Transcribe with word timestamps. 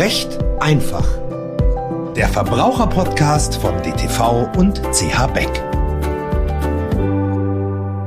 Recht 0.00 0.38
einfach. 0.60 1.06
Der 2.16 2.26
Verbraucherpodcast 2.28 3.56
von 3.56 3.82
DTV 3.82 4.50
und 4.56 4.80
CH 4.94 5.26
Beck. 5.26 5.50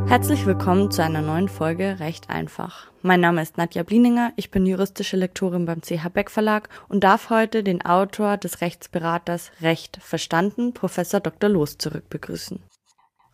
Herzlich 0.10 0.48
willkommen 0.48 0.90
zu 0.90 1.04
einer 1.04 1.22
neuen 1.22 1.50
Folge 1.50 2.00
Recht 2.00 2.32
einfach. 2.32 2.88
Mein 3.04 3.22
Name 3.22 3.44
ist 3.44 3.60
Nadja 3.60 3.84
Blieninger, 3.84 4.34
ich 4.38 4.50
bin 4.50 4.66
juristische 4.66 5.18
Lektorin 5.18 5.68
beim 5.68 5.82
CH 5.82 6.10
Beck 6.12 6.32
Verlag 6.32 6.68
und 6.90 7.04
darf 7.04 7.30
heute 7.30 7.62
den 7.62 7.86
Autor 7.86 8.38
des 8.38 8.62
Rechtsberaters 8.62 9.52
Recht 9.62 10.00
verstanden, 10.02 10.74
Professor 10.74 11.20
Dr. 11.20 11.52
Loos, 11.52 11.78
zurück 11.78 12.10
begrüßen. 12.10 12.60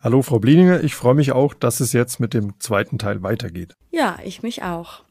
Hallo 0.02 0.20
Frau 0.20 0.38
Blieninger, 0.38 0.84
ich 0.84 0.94
freue 0.94 1.14
mich 1.14 1.32
auch, 1.32 1.54
dass 1.54 1.80
es 1.80 1.94
jetzt 1.94 2.20
mit 2.20 2.34
dem 2.34 2.60
zweiten 2.60 2.98
Teil 2.98 3.22
weitergeht. 3.22 3.74
Ja, 3.90 4.18
ich 4.22 4.42
mich 4.42 4.62
auch. 4.62 5.02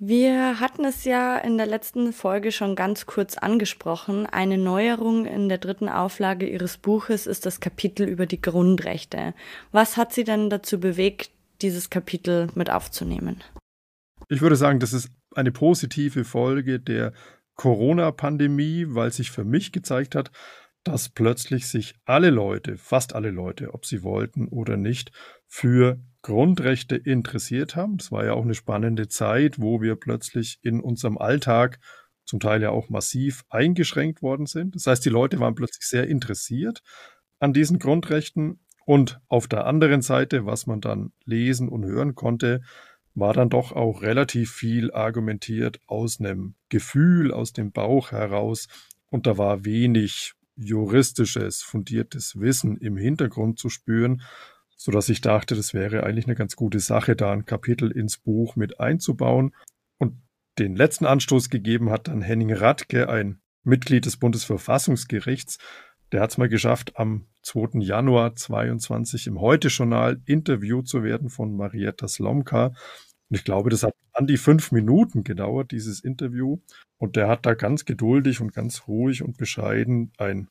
Wir 0.00 0.60
hatten 0.60 0.84
es 0.84 1.04
ja 1.04 1.36
in 1.38 1.58
der 1.58 1.66
letzten 1.66 2.12
Folge 2.12 2.52
schon 2.52 2.76
ganz 2.76 3.06
kurz 3.06 3.36
angesprochen. 3.36 4.26
Eine 4.26 4.56
Neuerung 4.56 5.26
in 5.26 5.48
der 5.48 5.58
dritten 5.58 5.88
Auflage 5.88 6.48
Ihres 6.48 6.76
Buches 6.76 7.26
ist 7.26 7.46
das 7.46 7.58
Kapitel 7.58 8.08
über 8.08 8.26
die 8.26 8.40
Grundrechte. 8.40 9.34
Was 9.72 9.96
hat 9.96 10.12
Sie 10.12 10.22
denn 10.22 10.50
dazu 10.50 10.78
bewegt, 10.78 11.32
dieses 11.62 11.90
Kapitel 11.90 12.48
mit 12.54 12.70
aufzunehmen? 12.70 13.42
Ich 14.28 14.40
würde 14.40 14.54
sagen, 14.54 14.78
das 14.78 14.92
ist 14.92 15.10
eine 15.34 15.50
positive 15.50 16.24
Folge 16.24 16.78
der 16.78 17.12
Corona-Pandemie, 17.56 18.86
weil 18.90 19.12
sich 19.12 19.32
für 19.32 19.44
mich 19.44 19.72
gezeigt 19.72 20.14
hat, 20.14 20.30
dass 20.84 21.08
plötzlich 21.08 21.66
sich 21.66 21.96
alle 22.04 22.30
Leute, 22.30 22.76
fast 22.76 23.16
alle 23.16 23.30
Leute, 23.30 23.74
ob 23.74 23.84
sie 23.84 24.04
wollten 24.04 24.46
oder 24.46 24.76
nicht, 24.76 25.10
für 25.48 25.98
Grundrechte 26.22 26.96
interessiert 26.96 27.76
haben. 27.76 27.96
Es 28.00 28.10
war 28.10 28.24
ja 28.24 28.32
auch 28.32 28.42
eine 28.42 28.54
spannende 28.54 29.08
Zeit, 29.08 29.60
wo 29.60 29.80
wir 29.80 29.96
plötzlich 29.96 30.58
in 30.62 30.80
unserem 30.80 31.18
Alltag 31.18 31.78
zum 32.24 32.40
Teil 32.40 32.60
ja 32.60 32.70
auch 32.70 32.90
massiv 32.90 33.44
eingeschränkt 33.48 34.20
worden 34.20 34.46
sind. 34.46 34.74
Das 34.74 34.86
heißt, 34.86 35.04
die 35.04 35.10
Leute 35.10 35.40
waren 35.40 35.54
plötzlich 35.54 35.86
sehr 35.86 36.06
interessiert 36.06 36.82
an 37.38 37.52
diesen 37.52 37.78
Grundrechten. 37.78 38.60
Und 38.84 39.20
auf 39.28 39.48
der 39.48 39.66
anderen 39.66 40.02
Seite, 40.02 40.46
was 40.46 40.66
man 40.66 40.80
dann 40.80 41.12
lesen 41.24 41.68
und 41.68 41.84
hören 41.84 42.14
konnte, 42.14 42.62
war 43.14 43.32
dann 43.32 43.50
doch 43.50 43.72
auch 43.72 44.02
relativ 44.02 44.52
viel 44.52 44.92
argumentiert 44.92 45.80
aus 45.86 46.20
einem 46.20 46.54
Gefühl, 46.68 47.32
aus 47.32 47.52
dem 47.52 47.72
Bauch 47.72 48.12
heraus. 48.12 48.68
Und 49.10 49.26
da 49.26 49.38
war 49.38 49.64
wenig 49.64 50.34
juristisches, 50.56 51.62
fundiertes 51.62 52.38
Wissen 52.40 52.76
im 52.76 52.96
Hintergrund 52.96 53.58
zu 53.58 53.68
spüren, 53.68 54.22
so 54.78 54.92
dass 54.92 55.08
ich 55.08 55.20
dachte, 55.20 55.56
das 55.56 55.74
wäre 55.74 56.04
eigentlich 56.04 56.26
eine 56.26 56.36
ganz 56.36 56.54
gute 56.54 56.78
Sache, 56.78 57.16
da 57.16 57.32
ein 57.32 57.44
Kapitel 57.44 57.90
ins 57.90 58.16
Buch 58.16 58.54
mit 58.54 58.78
einzubauen. 58.78 59.52
Und 59.98 60.22
den 60.58 60.76
letzten 60.76 61.04
Anstoß 61.04 61.50
gegeben 61.50 61.90
hat 61.90 62.06
dann 62.06 62.22
Henning 62.22 62.52
Radke, 62.52 63.08
ein 63.08 63.40
Mitglied 63.64 64.06
des 64.06 64.18
Bundesverfassungsgerichts. 64.18 65.58
Der 66.12 66.20
hat 66.20 66.30
es 66.30 66.38
mal 66.38 66.48
geschafft, 66.48 66.92
am 66.94 67.26
2. 67.42 67.80
Januar 67.80 68.36
22 68.36 69.26
im 69.26 69.40
Heute-Journal 69.40 70.22
interviewt 70.26 70.86
zu 70.86 71.02
werden 71.02 71.28
von 71.28 71.56
Marietta 71.56 72.06
Slomka. 72.06 72.66
Und 72.66 73.36
ich 73.36 73.44
glaube, 73.44 73.70
das 73.70 73.82
hat 73.82 73.94
an 74.12 74.28
die 74.28 74.36
fünf 74.36 74.70
Minuten 74.70 75.24
gedauert, 75.24 75.72
dieses 75.72 76.04
Interview. 76.04 76.58
Und 76.98 77.16
der 77.16 77.26
hat 77.26 77.46
da 77.46 77.54
ganz 77.54 77.84
geduldig 77.84 78.40
und 78.40 78.54
ganz 78.54 78.86
ruhig 78.86 79.24
und 79.24 79.38
bescheiden 79.38 80.12
ein 80.18 80.48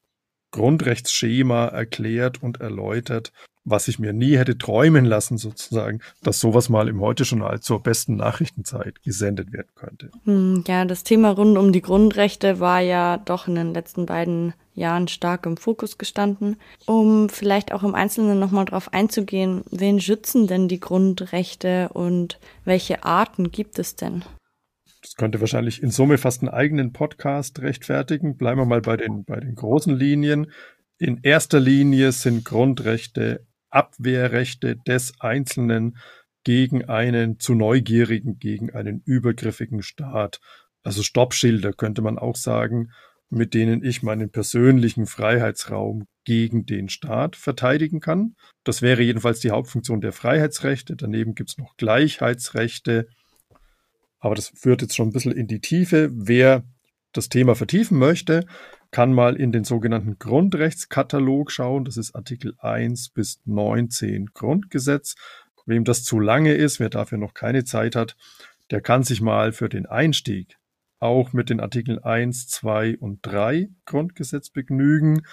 Grundrechtsschema 0.52 1.68
erklärt 1.68 2.44
und 2.44 2.60
erläutert, 2.60 3.32
was 3.70 3.88
ich 3.88 4.00
mir 4.00 4.14
nie 4.14 4.38
hätte 4.38 4.58
träumen 4.58 5.06
lassen, 5.06 5.38
sozusagen, 5.38 6.00
dass 6.24 6.40
sowas 6.40 6.70
mal 6.70 6.88
im 6.88 7.02
Heute-Journal 7.02 7.60
zur 7.60 7.84
besten 7.84 8.16
Nachrichtenzeit 8.16 9.04
gesendet 9.04 9.52
werden 9.52 9.68
könnte. 9.76 10.10
Hm, 10.24 10.64
ja, 10.68 10.86
das 10.86 11.04
Thema 11.04 11.32
rund 11.32 11.58
um 11.58 11.74
die 11.74 11.82
Grundrechte 11.82 12.60
war 12.60 12.80
ja 12.80 13.18
doch 13.18 13.48
in 13.48 13.56
den 13.56 13.74
letzten 13.74 14.06
beiden 14.06 14.54
Jahren 14.74 15.08
stark 15.08 15.46
im 15.46 15.58
Fokus 15.58 15.98
gestanden. 15.98 16.56
Um 16.86 17.30
vielleicht 17.30 17.74
auch 17.74 17.84
im 17.84 17.96
Einzelnen 17.96 18.40
nochmal 18.40 18.66
drauf 18.66 18.94
einzugehen, 18.94 19.64
wen 19.70 20.00
schützen 20.00 20.48
denn 20.48 20.68
die 20.68 20.80
Grundrechte 20.80 21.90
und 21.90 22.40
welche 22.64 23.04
Arten 23.04 23.52
gibt 23.52 23.80
es 23.80 23.96
denn? 23.96 24.24
Das 25.02 25.16
könnte 25.16 25.42
wahrscheinlich 25.42 25.84
in 25.84 25.92
Summe 25.92 26.18
fast 26.18 26.42
einen 26.42 26.50
eigenen 26.50 26.94
Podcast 26.94 27.60
rechtfertigen. 27.62 28.38
Bleiben 28.38 28.62
wir 28.62 28.66
mal 28.66 28.82
bei 28.82 28.98
den, 28.98 29.24
bei 29.26 29.40
den 29.40 29.56
großen 29.56 29.96
Linien. 29.96 30.52
In 31.00 31.20
erster 31.22 31.60
Linie 31.60 32.12
sind 32.12 32.44
Grundrechte 32.46 33.47
Abwehrrechte 33.70 34.78
des 34.88 35.14
Einzelnen 35.20 35.98
gegen 36.44 36.86
einen 36.86 37.40
zu 37.40 37.56
neugierigen, 37.56 38.40
gegen 38.40 38.72
einen 38.72 39.02
übergriffigen 39.06 39.82
Staat. 39.82 40.40
Also 40.84 41.04
Stoppschilder 41.04 41.74
könnte 41.74 42.02
man 42.02 42.18
auch 42.18 42.36
sagen, 42.38 42.92
mit 43.30 43.54
denen 43.54 43.84
ich 43.84 44.04
meinen 44.04 44.30
persönlichen 44.30 45.06
Freiheitsraum 45.06 46.08
gegen 46.24 46.66
den 46.66 46.90
Staat 46.90 47.36
verteidigen 47.36 48.00
kann. 48.00 48.36
Das 48.64 48.82
wäre 48.82 49.02
jedenfalls 49.02 49.40
die 49.40 49.52
Hauptfunktion 49.52 50.02
der 50.02 50.14
Freiheitsrechte. 50.14 50.96
Daneben 50.96 51.36
gibt 51.36 51.50
es 51.50 51.58
noch 51.58 51.76
Gleichheitsrechte. 51.78 53.08
Aber 54.20 54.36
das 54.36 54.54
führt 54.56 54.82
jetzt 54.82 54.96
schon 54.96 55.10
ein 55.10 55.14
bisschen 55.14 55.34
in 55.34 55.48
die 55.48 55.60
Tiefe. 55.60 56.10
Wer 56.14 56.64
das 57.12 57.30
Thema 57.30 57.56
vertiefen 57.56 57.98
möchte, 57.98 58.46
kann 58.92 59.14
mal 59.14 59.36
in 59.36 59.52
den 59.52 59.64
sogenannten 59.64 60.18
Grundrechtskatalog 60.20 61.52
schauen. 61.52 61.86
Das 61.86 61.98
ist 61.98 62.16
Artikel 62.16 62.56
1 62.60 63.10
bis 63.10 63.42
19 63.46 64.28
Grundgesetz. 64.34 65.16
Wem 65.66 65.84
das 65.84 66.04
zu 66.04 66.20
lange 66.20 66.54
ist, 66.54 66.80
wer 66.80 66.90
dafür 66.90 67.18
noch 67.18 67.34
keine 67.34 67.66
Zeit 67.66 67.96
hat, 67.96 68.16
der 68.72 68.82
kann 68.82 69.04
sich 69.04 69.22
mal 69.22 69.52
für 69.52 69.70
den 69.70 69.86
Einstieg 69.86 70.58
auch 71.00 71.34
mit 71.34 71.50
den 71.50 71.60
Artikeln 71.60 72.00
1, 72.00 72.48
2 72.48 72.98
und 72.98 73.20
3 73.22 73.70
Grundgesetz 73.86 74.50
begnügen. 74.50 75.26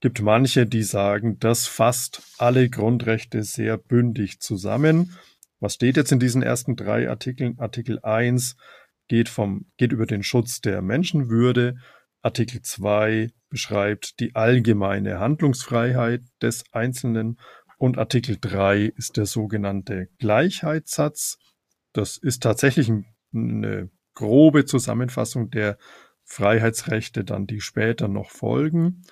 Gibt 0.00 0.22
manche, 0.22 0.66
die 0.66 0.82
sagen, 0.82 1.38
das 1.40 1.66
fasst 1.66 2.22
alle 2.38 2.70
Grundrechte 2.70 3.42
sehr 3.42 3.76
bündig 3.76 4.40
zusammen. 4.40 5.16
Was 5.58 5.74
steht 5.74 5.96
jetzt 5.96 6.12
in 6.12 6.20
diesen 6.20 6.42
ersten 6.42 6.74
drei 6.74 7.10
Artikeln? 7.10 7.58
Artikel 7.58 7.98
1 8.00 8.56
geht 9.08 9.28
vom, 9.28 9.66
geht 9.76 9.92
über 9.92 10.06
den 10.06 10.22
Schutz 10.22 10.62
der 10.62 10.80
Menschenwürde. 10.80 11.76
Artikel 12.22 12.60
2 12.62 13.30
beschreibt 13.48 14.20
die 14.20 14.34
allgemeine 14.34 15.18
Handlungsfreiheit 15.18 16.22
des 16.42 16.64
Einzelnen 16.72 17.38
und 17.78 17.96
Artikel 17.96 18.36
3 18.38 18.92
ist 18.96 19.16
der 19.16 19.26
sogenannte 19.26 20.08
Gleichheitssatz. 20.18 21.38
Das 21.92 22.18
ist 22.18 22.42
tatsächlich 22.42 22.92
eine 23.34 23.90
grobe 24.14 24.66
Zusammenfassung 24.66 25.50
der 25.50 25.78
Freiheitsrechte, 26.24 27.24
dann 27.24 27.46
die 27.46 27.60
später 27.60 28.06
noch 28.06 28.30
folgen. 28.30 29.02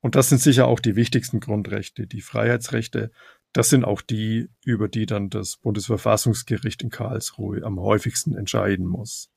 Und 0.00 0.16
das 0.16 0.28
sind 0.28 0.40
sicher 0.40 0.66
auch 0.66 0.80
die 0.80 0.96
wichtigsten 0.96 1.40
Grundrechte. 1.40 2.06
Die 2.06 2.20
Freiheitsrechte, 2.20 3.12
das 3.52 3.70
sind 3.70 3.84
auch 3.84 4.02
die, 4.02 4.48
über 4.64 4.88
die 4.88 5.06
dann 5.06 5.30
das 5.30 5.56
Bundesverfassungsgericht 5.58 6.82
in 6.82 6.90
Karlsruhe 6.90 7.62
am 7.62 7.80
häufigsten 7.80 8.36
entscheiden 8.36 8.86
muss. 8.86 9.30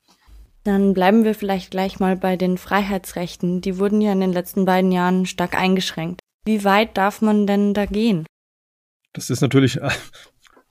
Dann 0.64 0.94
bleiben 0.94 1.24
wir 1.24 1.34
vielleicht 1.34 1.70
gleich 1.70 2.00
mal 2.00 2.16
bei 2.16 2.36
den 2.36 2.58
Freiheitsrechten. 2.58 3.60
Die 3.60 3.78
wurden 3.78 4.00
ja 4.00 4.12
in 4.12 4.20
den 4.20 4.32
letzten 4.32 4.64
beiden 4.64 4.92
Jahren 4.92 5.26
stark 5.26 5.54
eingeschränkt. 5.54 6.20
Wie 6.44 6.64
weit 6.64 6.96
darf 6.96 7.22
man 7.22 7.46
denn 7.46 7.74
da 7.74 7.86
gehen? 7.86 8.26
Das 9.12 9.30
ist 9.30 9.40
natürlich, 9.40 9.80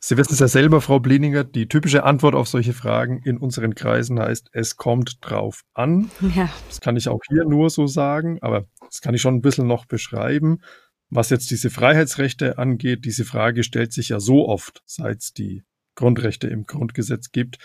Sie 0.02 0.16
wissen 0.16 0.34
es 0.34 0.40
ja 0.40 0.48
selber, 0.48 0.80
Frau 0.80 1.00
Blininger, 1.00 1.44
die 1.44 1.68
typische 1.68 2.04
Antwort 2.04 2.34
auf 2.34 2.48
solche 2.48 2.72
Fragen 2.72 3.22
in 3.26 3.38
unseren 3.38 3.76
Kreisen 3.76 4.18
heißt, 4.18 4.50
es 4.54 4.78
kommt 4.78 5.18
drauf 5.22 5.64
an. 5.74 6.10
Ja. 6.36 6.50
Das 6.68 6.80
kann 6.80 6.96
ich 6.96 7.10
auch 7.10 7.20
hier 7.28 7.44
nur 7.44 7.70
so 7.70 7.88
sagen, 7.88 8.38
aber 8.42 8.68
das 8.80 9.02
kann 9.02 9.14
ich 9.14 9.22
schon 9.22 9.36
ein 9.36 9.42
bisschen 9.42 9.68
noch 9.68 9.86
beschreiben. 9.86 10.62
Was 11.10 11.30
jetzt 11.32 11.52
diese 11.52 11.70
Freiheitsrechte 11.70 12.58
angeht, 12.58 13.04
diese 13.04 13.26
Frage 13.26 13.64
stellt 13.64 13.92
sich 13.92 14.10
ja 14.10 14.20
so 14.20 14.48
oft, 14.48 14.84
seit 14.86 15.22
es 15.22 15.34
die 15.34 15.64
Grundrechte 15.96 16.48
im 16.48 16.66
Grundgesetz 16.66 17.32
gibt, 17.32 17.58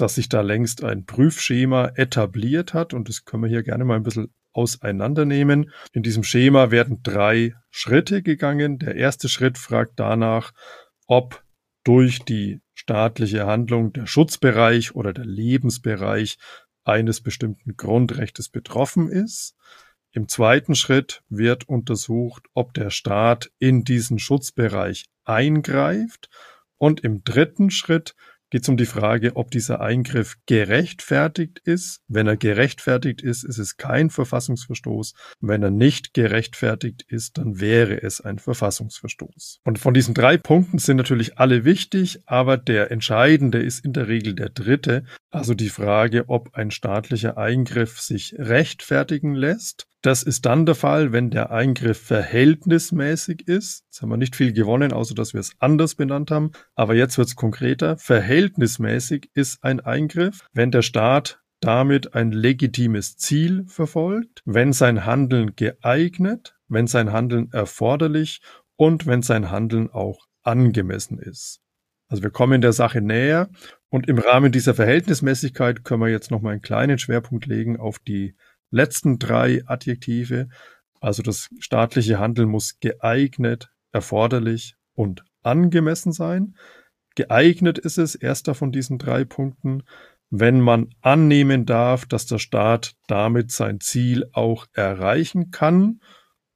dass 0.00 0.14
sich 0.14 0.28
da 0.28 0.40
längst 0.40 0.84
ein 0.84 1.04
Prüfschema 1.04 1.92
etabliert 1.94 2.74
hat 2.74 2.94
und 2.94 3.08
das 3.08 3.24
können 3.24 3.44
wir 3.44 3.50
hier 3.50 3.62
gerne 3.62 3.84
mal 3.84 3.96
ein 3.96 4.02
bisschen 4.02 4.32
auseinandernehmen. 4.52 5.70
In 5.92 6.02
diesem 6.02 6.24
Schema 6.24 6.70
werden 6.70 7.02
drei 7.02 7.54
Schritte 7.70 8.22
gegangen. 8.22 8.78
Der 8.78 8.96
erste 8.96 9.28
Schritt 9.28 9.58
fragt 9.58 9.92
danach, 10.00 10.52
ob 11.06 11.42
durch 11.84 12.20
die 12.24 12.60
staatliche 12.74 13.46
Handlung 13.46 13.92
der 13.92 14.06
Schutzbereich 14.06 14.94
oder 14.94 15.12
der 15.12 15.24
Lebensbereich 15.24 16.38
eines 16.84 17.20
bestimmten 17.20 17.76
Grundrechtes 17.76 18.48
betroffen 18.48 19.08
ist. 19.08 19.54
Im 20.12 20.28
zweiten 20.28 20.74
Schritt 20.74 21.22
wird 21.28 21.68
untersucht, 21.68 22.46
ob 22.54 22.74
der 22.74 22.90
Staat 22.90 23.50
in 23.58 23.84
diesen 23.84 24.18
Schutzbereich 24.18 25.06
eingreift. 25.24 26.30
Und 26.78 27.00
im 27.00 27.24
dritten 27.24 27.70
Schritt 27.70 28.14
geht 28.50 28.62
es 28.62 28.68
um 28.68 28.76
die 28.76 28.86
Frage, 28.86 29.36
ob 29.36 29.50
dieser 29.50 29.80
Eingriff 29.80 30.36
gerechtfertigt 30.46 31.60
ist. 31.64 32.00
Wenn 32.08 32.26
er 32.26 32.36
gerechtfertigt 32.36 33.22
ist, 33.22 33.44
ist 33.44 33.58
es 33.58 33.76
kein 33.76 34.10
Verfassungsverstoß. 34.10 35.14
Wenn 35.40 35.62
er 35.62 35.70
nicht 35.70 36.14
gerechtfertigt 36.14 37.04
ist, 37.08 37.38
dann 37.38 37.60
wäre 37.60 38.02
es 38.02 38.20
ein 38.20 38.38
Verfassungsverstoß. 38.38 39.60
Und 39.64 39.78
von 39.78 39.94
diesen 39.94 40.14
drei 40.14 40.36
Punkten 40.36 40.78
sind 40.78 40.96
natürlich 40.96 41.38
alle 41.38 41.64
wichtig, 41.64 42.20
aber 42.26 42.56
der 42.56 42.90
entscheidende 42.90 43.58
ist 43.58 43.84
in 43.84 43.92
der 43.92 44.08
Regel 44.08 44.34
der 44.34 44.48
dritte, 44.48 45.04
also 45.30 45.54
die 45.54 45.68
Frage, 45.68 46.28
ob 46.28 46.54
ein 46.54 46.70
staatlicher 46.70 47.36
Eingriff 47.36 48.00
sich 48.00 48.34
rechtfertigen 48.38 49.34
lässt. 49.34 49.86
Das 50.00 50.22
ist 50.22 50.46
dann 50.46 50.64
der 50.64 50.74
Fall, 50.74 51.12
wenn 51.12 51.30
der 51.30 51.50
Eingriff 51.50 52.00
verhältnismäßig 52.00 53.46
ist. 53.46 53.84
Jetzt 53.86 54.00
haben 54.00 54.10
wir 54.10 54.16
nicht 54.16 54.36
viel 54.36 54.52
gewonnen, 54.52 54.92
außer 54.92 55.14
dass 55.14 55.34
wir 55.34 55.40
es 55.40 55.52
anders 55.58 55.96
benannt 55.96 56.30
haben. 56.30 56.52
Aber 56.74 56.94
jetzt 56.94 57.18
wird 57.18 57.28
es 57.28 57.36
konkreter. 57.36 57.98
Verhältnismäßig 57.98 59.30
ist 59.34 59.62
ein 59.62 59.80
Eingriff, 59.80 60.46
wenn 60.52 60.70
der 60.70 60.82
Staat 60.82 61.40
damit 61.60 62.14
ein 62.14 62.32
legitimes 62.32 63.16
Ziel 63.16 63.64
verfolgt, 63.66 64.42
wenn 64.44 64.72
sein 64.72 65.04
Handeln 65.04 65.56
geeignet, 65.56 66.54
wenn 66.68 66.86
sein 66.86 67.12
Handeln 67.12 67.50
erforderlich 67.52 68.40
und 68.76 69.06
wenn 69.06 69.22
sein 69.22 69.50
Handeln 69.50 69.90
auch 69.90 70.26
angemessen 70.42 71.18
ist. 71.18 71.60
Also 72.08 72.22
wir 72.22 72.30
kommen 72.30 72.60
der 72.60 72.72
Sache 72.72 73.00
näher 73.00 73.50
und 73.90 74.08
im 74.08 74.18
Rahmen 74.18 74.50
dieser 74.52 74.74
Verhältnismäßigkeit 74.74 75.84
können 75.84 76.02
wir 76.02 76.08
jetzt 76.08 76.30
nochmal 76.30 76.52
einen 76.52 76.62
kleinen 76.62 76.98
Schwerpunkt 76.98 77.46
legen 77.46 77.78
auf 77.78 77.98
die 77.98 78.34
letzten 78.70 79.18
drei 79.18 79.62
Adjektive. 79.66 80.48
Also 81.00 81.22
das 81.22 81.48
staatliche 81.60 82.18
Handeln 82.18 82.48
muss 82.48 82.80
geeignet, 82.80 83.70
erforderlich 83.92 84.74
und 84.94 85.24
angemessen 85.42 86.12
sein. 86.12 86.56
Geeignet 87.14 87.78
ist 87.78 87.98
es, 87.98 88.14
erster 88.14 88.54
von 88.54 88.72
diesen 88.72 88.98
drei 88.98 89.24
Punkten, 89.24 89.82
wenn 90.30 90.60
man 90.60 90.90
annehmen 91.00 91.66
darf, 91.66 92.06
dass 92.06 92.26
der 92.26 92.38
Staat 92.38 92.94
damit 93.06 93.50
sein 93.50 93.80
Ziel 93.80 94.28
auch 94.32 94.66
erreichen 94.72 95.50
kann. 95.50 96.00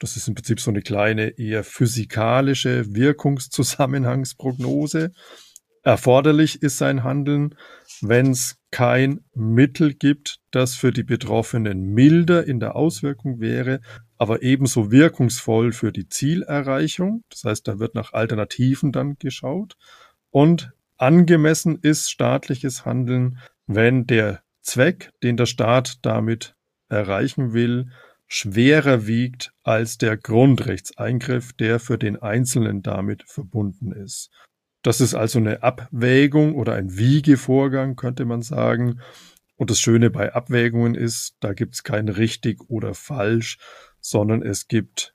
Das 0.02 0.16
ist 0.16 0.26
im 0.26 0.34
Prinzip 0.34 0.58
so 0.58 0.72
eine 0.72 0.82
kleine, 0.82 1.38
eher 1.38 1.62
physikalische 1.62 2.92
Wirkungszusammenhangsprognose. 2.92 5.12
Erforderlich 5.84 6.60
ist 6.60 6.78
sein 6.78 7.04
Handeln, 7.04 7.54
wenn 8.00 8.32
es 8.32 8.56
kein 8.72 9.20
Mittel 9.32 9.94
gibt, 9.94 10.40
das 10.50 10.74
für 10.74 10.90
die 10.90 11.04
Betroffenen 11.04 11.94
milder 11.94 12.44
in 12.44 12.58
der 12.58 12.74
Auswirkung 12.74 13.38
wäre, 13.38 13.80
aber 14.18 14.42
ebenso 14.42 14.90
wirkungsvoll 14.90 15.70
für 15.70 15.92
die 15.92 16.08
Zielerreichung. 16.08 17.22
Das 17.30 17.44
heißt, 17.44 17.68
da 17.68 17.78
wird 17.78 17.94
nach 17.94 18.12
Alternativen 18.12 18.90
dann 18.90 19.14
geschaut. 19.20 19.76
Und 20.30 20.72
angemessen 20.96 21.78
ist 21.80 22.10
staatliches 22.10 22.84
Handeln, 22.84 23.38
wenn 23.68 24.08
der 24.08 24.42
Zweck, 24.62 25.12
den 25.22 25.36
der 25.36 25.46
Staat 25.46 26.04
damit 26.04 26.56
erreichen 26.88 27.52
will, 27.52 27.86
schwerer 28.32 29.06
wiegt 29.06 29.52
als 29.62 29.98
der 29.98 30.16
Grundrechtseingriff, 30.16 31.52
der 31.52 31.78
für 31.78 31.98
den 31.98 32.16
Einzelnen 32.16 32.82
damit 32.82 33.24
verbunden 33.26 33.92
ist. 33.92 34.30
Das 34.82 35.02
ist 35.02 35.14
also 35.14 35.38
eine 35.38 35.62
Abwägung 35.62 36.54
oder 36.54 36.74
ein 36.74 36.96
Wiegevorgang, 36.96 37.94
könnte 37.94 38.24
man 38.24 38.40
sagen. 38.40 39.00
Und 39.56 39.70
das 39.70 39.80
Schöne 39.80 40.08
bei 40.08 40.32
Abwägungen 40.32 40.94
ist, 40.94 41.36
da 41.40 41.52
gibt 41.52 41.74
es 41.74 41.82
kein 41.84 42.08
richtig 42.08 42.58
oder 42.68 42.94
falsch, 42.94 43.58
sondern 44.00 44.42
es 44.42 44.66
gibt 44.66 45.14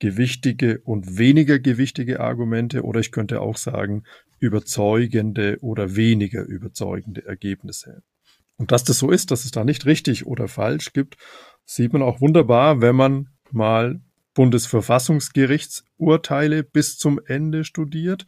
gewichtige 0.00 0.80
und 0.80 1.18
weniger 1.18 1.60
gewichtige 1.60 2.18
Argumente 2.18 2.82
oder 2.82 2.98
ich 2.98 3.12
könnte 3.12 3.40
auch 3.42 3.56
sagen 3.56 4.02
überzeugende 4.40 5.58
oder 5.60 5.94
weniger 5.94 6.42
überzeugende 6.42 7.24
Ergebnisse. 7.24 8.02
Und 8.58 8.72
dass 8.72 8.84
das 8.84 8.98
so 8.98 9.10
ist, 9.10 9.30
dass 9.30 9.44
es 9.44 9.52
da 9.52 9.64
nicht 9.64 9.86
richtig 9.86 10.26
oder 10.26 10.48
falsch 10.48 10.92
gibt, 10.92 11.16
sieht 11.66 11.92
man 11.92 12.02
auch 12.02 12.20
wunderbar, 12.20 12.80
wenn 12.80 12.96
man 12.96 13.28
mal 13.50 14.00
Bundesverfassungsgerichtsurteile 14.34 16.62
bis 16.62 16.96
zum 16.96 17.20
Ende 17.26 17.64
studiert. 17.64 18.24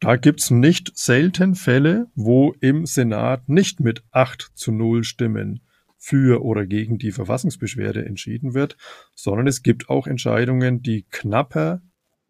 Da 0.00 0.16
gibt's 0.16 0.50
nicht 0.50 0.98
selten 0.98 1.54
Fälle, 1.54 2.08
wo 2.14 2.54
im 2.60 2.84
Senat 2.84 3.48
nicht 3.48 3.80
mit 3.80 4.02
8 4.10 4.50
zu 4.54 4.72
0 4.72 5.04
Stimmen 5.04 5.62
für 5.96 6.44
oder 6.44 6.66
gegen 6.66 6.98
die 6.98 7.12
Verfassungsbeschwerde 7.12 8.04
entschieden 8.04 8.52
wird, 8.54 8.76
sondern 9.14 9.46
es 9.46 9.62
gibt 9.62 9.88
auch 9.88 10.06
Entscheidungen, 10.06 10.82
die 10.82 11.06
knapper 11.10 11.80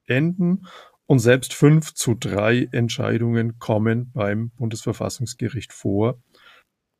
enden 0.06 0.66
und 1.06 1.18
selbst 1.18 1.54
5 1.54 1.94
zu 1.94 2.14
3 2.14 2.68
Entscheidungen 2.72 3.58
kommen 3.58 4.12
beim 4.12 4.50
Bundesverfassungsgericht 4.50 5.72
vor. 5.72 6.22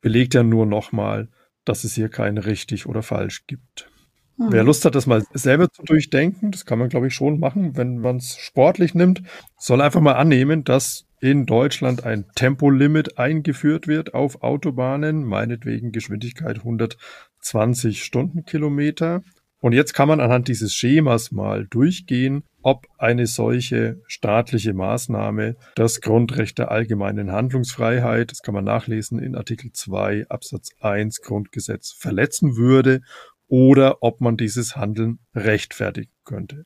Belegt 0.01 0.33
ja 0.33 0.43
nur 0.43 0.65
nochmal, 0.65 1.29
dass 1.67 1.83
es 1.83 1.95
hier 1.95 2.09
kein 2.09 2.37
richtig 2.37 2.85
oder 2.85 3.03
falsch 3.03 3.45
gibt. 3.47 3.89
Mhm. 4.37 4.51
Wer 4.51 4.63
Lust 4.63 4.85
hat, 4.85 4.95
das 4.95 5.07
mal 5.07 5.23
selber 5.33 5.69
zu 5.69 5.83
durchdenken, 5.83 6.51
das 6.51 6.65
kann 6.65 6.79
man, 6.79 6.89
glaube 6.89 7.07
ich, 7.07 7.13
schon 7.13 7.39
machen, 7.39 7.75
wenn 7.75 7.97
man 7.97 8.17
es 8.17 8.37
sportlich 8.37 8.93
nimmt, 8.93 9.23
soll 9.57 9.81
einfach 9.81 10.01
mal 10.01 10.13
annehmen, 10.13 10.63
dass 10.63 11.05
in 11.19 11.45
Deutschland 11.47 12.03
ein 12.03 12.25
Tempolimit 12.35 13.17
eingeführt 13.17 13.87
wird 13.87 14.13
auf 14.13 14.43
Autobahnen, 14.43 15.23
meinetwegen 15.23 15.91
Geschwindigkeit 15.91 16.57
120 16.57 18.03
Stundenkilometer. 18.03 19.23
Und 19.59 19.73
jetzt 19.73 19.93
kann 19.93 20.07
man 20.07 20.19
anhand 20.19 20.47
dieses 20.47 20.73
Schemas 20.75 21.31
mal 21.31 21.65
durchgehen, 21.65 22.43
ob 22.67 22.85
eine 22.97 23.27
solche 23.27 24.01
staatliche 24.07 24.73
Maßnahme 24.73 25.55
das 25.75 26.01
Grundrecht 26.01 26.57
der 26.57 26.69
allgemeinen 26.69 27.31
Handlungsfreiheit, 27.31 28.29
das 28.29 28.41
kann 28.41 28.53
man 28.53 28.65
nachlesen 28.65 29.19
in 29.19 29.37
Artikel 29.37 29.71
2 29.71 30.25
Absatz 30.27 30.71
1 30.81 31.21
Grundgesetz, 31.21 31.93
verletzen 31.93 32.57
würde 32.57 32.99
oder 33.47 34.03
ob 34.03 34.19
man 34.19 34.35
dieses 34.35 34.75
Handeln 34.75 35.19
rechtfertigen 35.33 36.11
könnte. 36.25 36.65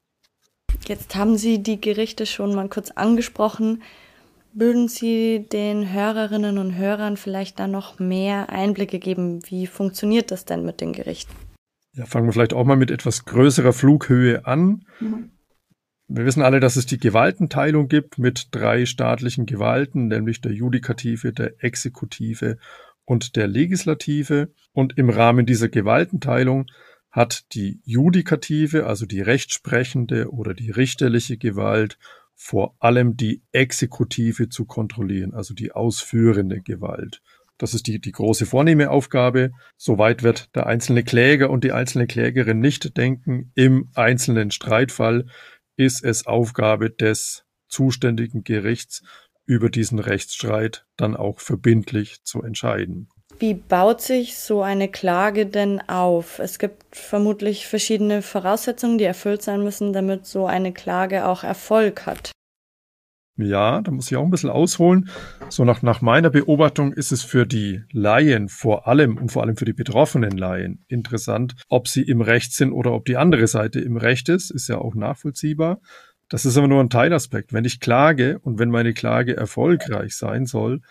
Jetzt 0.88 1.14
haben 1.14 1.38
Sie 1.38 1.62
die 1.62 1.80
Gerichte 1.80 2.26
schon 2.26 2.56
mal 2.56 2.68
kurz 2.68 2.90
angesprochen. 2.90 3.84
Würden 4.54 4.88
Sie 4.88 5.46
den 5.52 5.94
Hörerinnen 5.94 6.58
und 6.58 6.76
Hörern 6.78 7.16
vielleicht 7.16 7.60
da 7.60 7.68
noch 7.68 8.00
mehr 8.00 8.50
Einblicke 8.50 8.98
geben? 8.98 9.42
Wie 9.50 9.68
funktioniert 9.68 10.32
das 10.32 10.46
denn 10.46 10.66
mit 10.66 10.82
den 10.82 10.94
Gerichten? 10.94 11.36
Ja, 11.94 12.08
fangen 12.08 12.26
wir 12.26 12.34
vielleicht 12.34 12.56
auch 12.56 12.66
mal 12.66 12.76
mit 12.76 12.90
etwas 12.90 13.26
größerer 13.26 13.72
Flughöhe 13.72 14.48
an. 14.48 14.84
Mhm. 15.00 15.30
Wir 16.14 16.26
wissen 16.26 16.44
alle, 16.44 16.60
dass 16.60 16.76
es 16.76 16.86
die 16.86 16.98
Gewaltenteilung 16.98 17.88
gibt 17.88 18.18
mit 18.18 18.50
drei 18.52 18.86
staatlichen 18.86 19.46
Gewalten, 19.46 20.08
nämlich 20.08 20.42
der 20.42 20.52
Judikative, 20.52 21.32
der 21.32 21.64
Exekutive 21.64 22.58
und 23.06 23.38
der 23.38 23.48
Legislative. 23.48 24.50
Und 24.74 24.98
im 24.98 25.10
Rahmen 25.10 25.46
dieser 25.46 25.70
Gewaltenteilung 25.70 26.66
hat 27.12 27.54
die 27.54 27.80
Judikative, 27.86 28.88
also 28.88 29.06
die 29.06 29.22
rechtsprechende 29.22 30.32
oder 30.32 30.54
die 30.54 30.70
richterliche 30.70 31.38
Gewalt, 31.38 31.98
vor 32.36 32.76
allem 32.80 33.16
die 33.16 33.42
Exekutive 33.54 34.50
zu 34.50 34.66
kontrollieren, 34.66 35.34
also 35.34 35.54
die 35.54 35.72
ausführende 35.72 36.60
Gewalt. 36.60 37.22
Das 37.58 37.74
ist 37.74 37.88
die, 37.88 38.02
die 38.02 38.12
große 38.12 38.46
vornehme 38.46 38.90
Aufgabe. 38.90 39.52
Soweit 39.78 40.24
wird 40.24 40.54
der 40.56 40.68
einzelne 40.68 41.04
Kläger 41.04 41.50
und 41.50 41.64
die 41.64 41.72
einzelne 41.72 42.08
Klägerin 42.08 42.60
nicht 42.60 42.98
denken. 42.98 43.52
Im 43.56 43.92
einzelnen 43.94 44.52
Streitfall 44.52 45.28
ist 45.78 46.04
es 46.04 46.28
Aufgabe 46.28 46.90
des 46.90 47.46
zuständigen 47.68 48.44
Gerichts, 48.44 49.04
über 49.46 49.70
diesen 49.70 50.00
Rechtsstreit 50.00 50.86
dann 50.98 51.18
auch 51.18 51.40
verbindlich 51.40 52.24
zu 52.24 52.42
entscheiden. 52.42 53.10
Wie 53.40 53.54
baut 53.54 54.02
sich 54.02 54.38
so 54.38 54.62
eine 54.62 54.88
Klage 54.88 55.48
denn 55.48 55.82
auf? 55.90 56.40
Es 56.40 56.60
gibt 56.60 56.96
vermutlich 56.96 57.66
verschiedene 57.66 58.22
Voraussetzungen, 58.22 58.98
die 58.98 59.04
erfüllt 59.04 59.42
sein 59.42 59.64
müssen, 59.64 59.94
damit 59.94 60.26
so 60.26 60.46
eine 60.46 60.74
Klage 60.74 61.28
auch 61.28 61.44
Erfolg 61.44 62.06
hat. 62.06 62.32
Ja, 63.38 63.82
da 63.82 63.92
muss 63.92 64.12
ich 64.12 64.18
auch 64.18 64.24
ein 64.24 64.30
bisschen 64.30 64.50
ausholen. 64.50 65.10
So 65.50 65.64
nach, 65.64 65.82
nach 65.82 66.02
meiner 66.02 66.30
Beobachtung 66.30 66.94
ist 66.94 67.12
es 67.12 67.24
für 67.24 67.46
die 67.46 67.82
Laien 67.92 68.50
vor 68.50 68.88
allem 68.88 69.18
und 69.18 69.32
vor 69.32 69.44
allem 69.44 69.56
für 69.56 69.66
die 69.66 69.74
betroffenen 69.74 70.38
Laien 70.38 70.84
interessant, 70.88 71.56
ob 71.70 71.88
sie 71.88 72.04
im 72.04 72.22
Recht 72.22 72.54
sind 72.54 72.72
oder 72.72 72.92
ob 72.92 73.06
die 73.06 73.18
andere 73.18 73.48
Seite 73.48 73.80
im 73.80 73.98
Recht 73.98 74.30
ist, 74.30 74.52
ist 74.52 74.68
ja 74.68 74.78
auch 74.78 74.96
nachvollziehbar. 74.96 75.80
Das 76.30 76.46
ist 76.46 76.58
aber 76.58 76.68
nur 76.68 76.82
ein 76.82 76.90
Teilaspekt. 76.90 77.52
Wenn 77.52 77.66
ich 77.66 77.80
klage 77.80 78.40
und 78.40 78.60
wenn 78.60 78.70
meine 78.70 78.94
Klage 78.94 79.36
erfolgreich 79.36 80.16
sein 80.16 80.46
soll, 80.46 80.82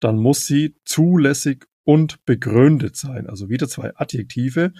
dann 0.00 0.16
muss 0.16 0.46
sie 0.46 0.76
zulässig 0.84 1.66
und 1.84 2.24
begründet 2.24 2.96
sein. 2.96 3.28
Also 3.28 3.48
wieder 3.48 3.68
zwei 3.68 3.92
Adjektive, 3.96 4.72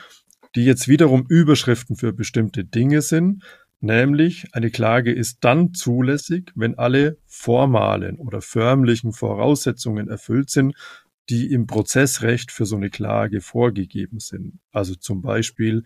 die 0.55 0.65
jetzt 0.65 0.89
wiederum 0.89 1.25
Überschriften 1.29 1.97
für 1.97 2.13
bestimmte 2.13 2.65
Dinge 2.65 3.03
sind. 3.03 3.45
Nämlich 3.81 4.47
eine 4.55 4.71
Klage 4.71 5.13
ist 5.13 5.39
dann 5.43 5.73
zulässig, 5.73 6.51
wenn 6.57 6.77
alle 6.77 7.19
formalen 7.27 8.19
oder 8.19 8.41
förmlichen 8.41 9.13
Voraussetzungen 9.13 10.09
erfüllt 10.09 10.51
sind, 10.51 10.75
die 11.29 11.53
im 11.53 11.67
Prozessrecht 11.67 12.51
für 12.51 12.67
so 12.67 12.77
eine 12.77 12.91
Klage 12.91 13.41
vorgegeben 13.41 14.19
sind. 14.19 14.59
Also 14.73 14.95
zum 14.95 15.23
Beispiel 15.23 15.85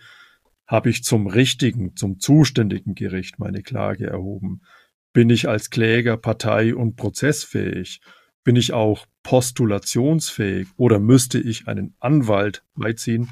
habe 0.67 0.89
ich 0.89 1.05
zum 1.05 1.27
richtigen, 1.27 1.95
zum 1.97 2.19
zuständigen 2.19 2.95
Gericht 2.95 3.39
meine 3.39 3.63
Klage 3.63 4.07
erhoben? 4.07 4.63
Bin 5.13 5.29
ich 5.29 5.49
als 5.49 5.69
Kläger 5.69 6.17
partei- 6.17 6.75
und 6.75 6.97
prozessfähig? 6.97 8.01
Bin 8.43 8.57
ich 8.57 8.73
auch 8.73 9.07
postulationsfähig 9.23 10.69
oder 10.77 10.99
müsste 10.99 11.39
ich 11.39 11.69
einen 11.69 11.95
Anwalt 12.01 12.65
beiziehen, 12.75 13.31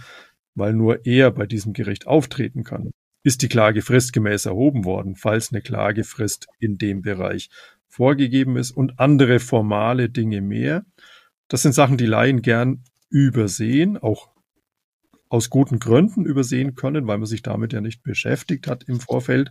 weil 0.55 0.75
nur 0.75 1.07
er 1.07 1.31
bei 1.31 1.47
diesem 1.47 1.73
Gericht 1.73 2.07
auftreten 2.07 2.63
kann? 2.65 2.91
Ist 3.23 3.43
die 3.43 3.49
Klage 3.49 3.83
fristgemäß 3.83 4.47
erhoben 4.47 4.85
worden, 4.85 5.15
falls 5.15 5.53
eine 5.53 5.61
Klagefrist 5.61 6.47
in 6.59 6.79
dem 6.79 7.03
Bereich 7.03 7.51
vorgegeben 7.87 8.57
ist 8.57 8.71
und 8.71 8.99
andere 8.99 9.41
formale 9.41 10.09
Dinge 10.09 10.41
mehr? 10.41 10.85
Das 11.49 11.63
sind 11.63 11.75
Sachen, 11.75 11.99
die 11.99 12.07
Laien 12.07 12.43
gern 12.43 12.85
übersehen, 13.11 13.99
auch 13.99 14.31
aus 15.29 15.51
guten 15.51 15.79
Gründen 15.79 16.25
übersehen 16.25 16.75
können, 16.75 17.07
weil 17.07 17.19
man 17.19 17.27
sich 17.27 17.43
damit 17.43 17.73
ja 17.73 17.81
nicht 17.81 18.03
beschäftigt 18.03 18.67
hat 18.67 18.85
im 18.85 19.01
Vorfeld. 19.01 19.51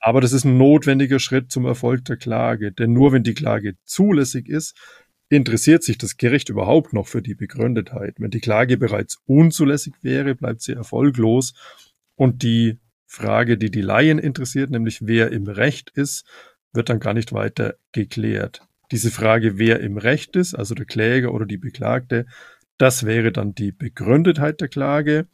Aber 0.00 0.20
das 0.20 0.32
ist 0.32 0.44
ein 0.44 0.58
notwendiger 0.58 1.20
Schritt 1.20 1.52
zum 1.52 1.64
Erfolg 1.64 2.04
der 2.06 2.16
Klage. 2.16 2.72
Denn 2.72 2.92
nur 2.92 3.12
wenn 3.12 3.22
die 3.22 3.34
Klage 3.34 3.74
zulässig 3.84 4.48
ist, 4.48 4.76
interessiert 5.28 5.84
sich 5.84 5.96
das 5.96 6.16
Gericht 6.16 6.48
überhaupt 6.48 6.92
noch 6.92 7.06
für 7.06 7.22
die 7.22 7.36
Begründetheit. 7.36 8.16
Wenn 8.18 8.30
die 8.30 8.40
Klage 8.40 8.76
bereits 8.76 9.18
unzulässig 9.26 9.94
wäre, 10.02 10.34
bleibt 10.34 10.62
sie 10.62 10.72
erfolglos. 10.72 11.54
Und 12.16 12.42
die 12.42 12.78
Frage, 13.12 13.58
die 13.58 13.70
die 13.70 13.82
Laien 13.82 14.18
interessiert, 14.18 14.70
nämlich 14.70 15.06
wer 15.06 15.30
im 15.32 15.46
Recht 15.46 15.90
ist, 15.90 16.24
wird 16.72 16.88
dann 16.88 16.98
gar 16.98 17.12
nicht 17.12 17.34
weiter 17.34 17.74
geklärt. 17.92 18.66
Diese 18.90 19.10
Frage, 19.10 19.58
wer 19.58 19.80
im 19.80 19.98
Recht 19.98 20.34
ist, 20.34 20.54
also 20.54 20.74
der 20.74 20.86
Kläger 20.86 21.34
oder 21.34 21.44
die 21.44 21.58
Beklagte, 21.58 22.24
das 22.78 23.04
wäre 23.04 23.30
dann 23.30 23.54
die 23.54 23.70
Begründetheit 23.70 24.62
der 24.62 24.68
Klage. 24.68 25.28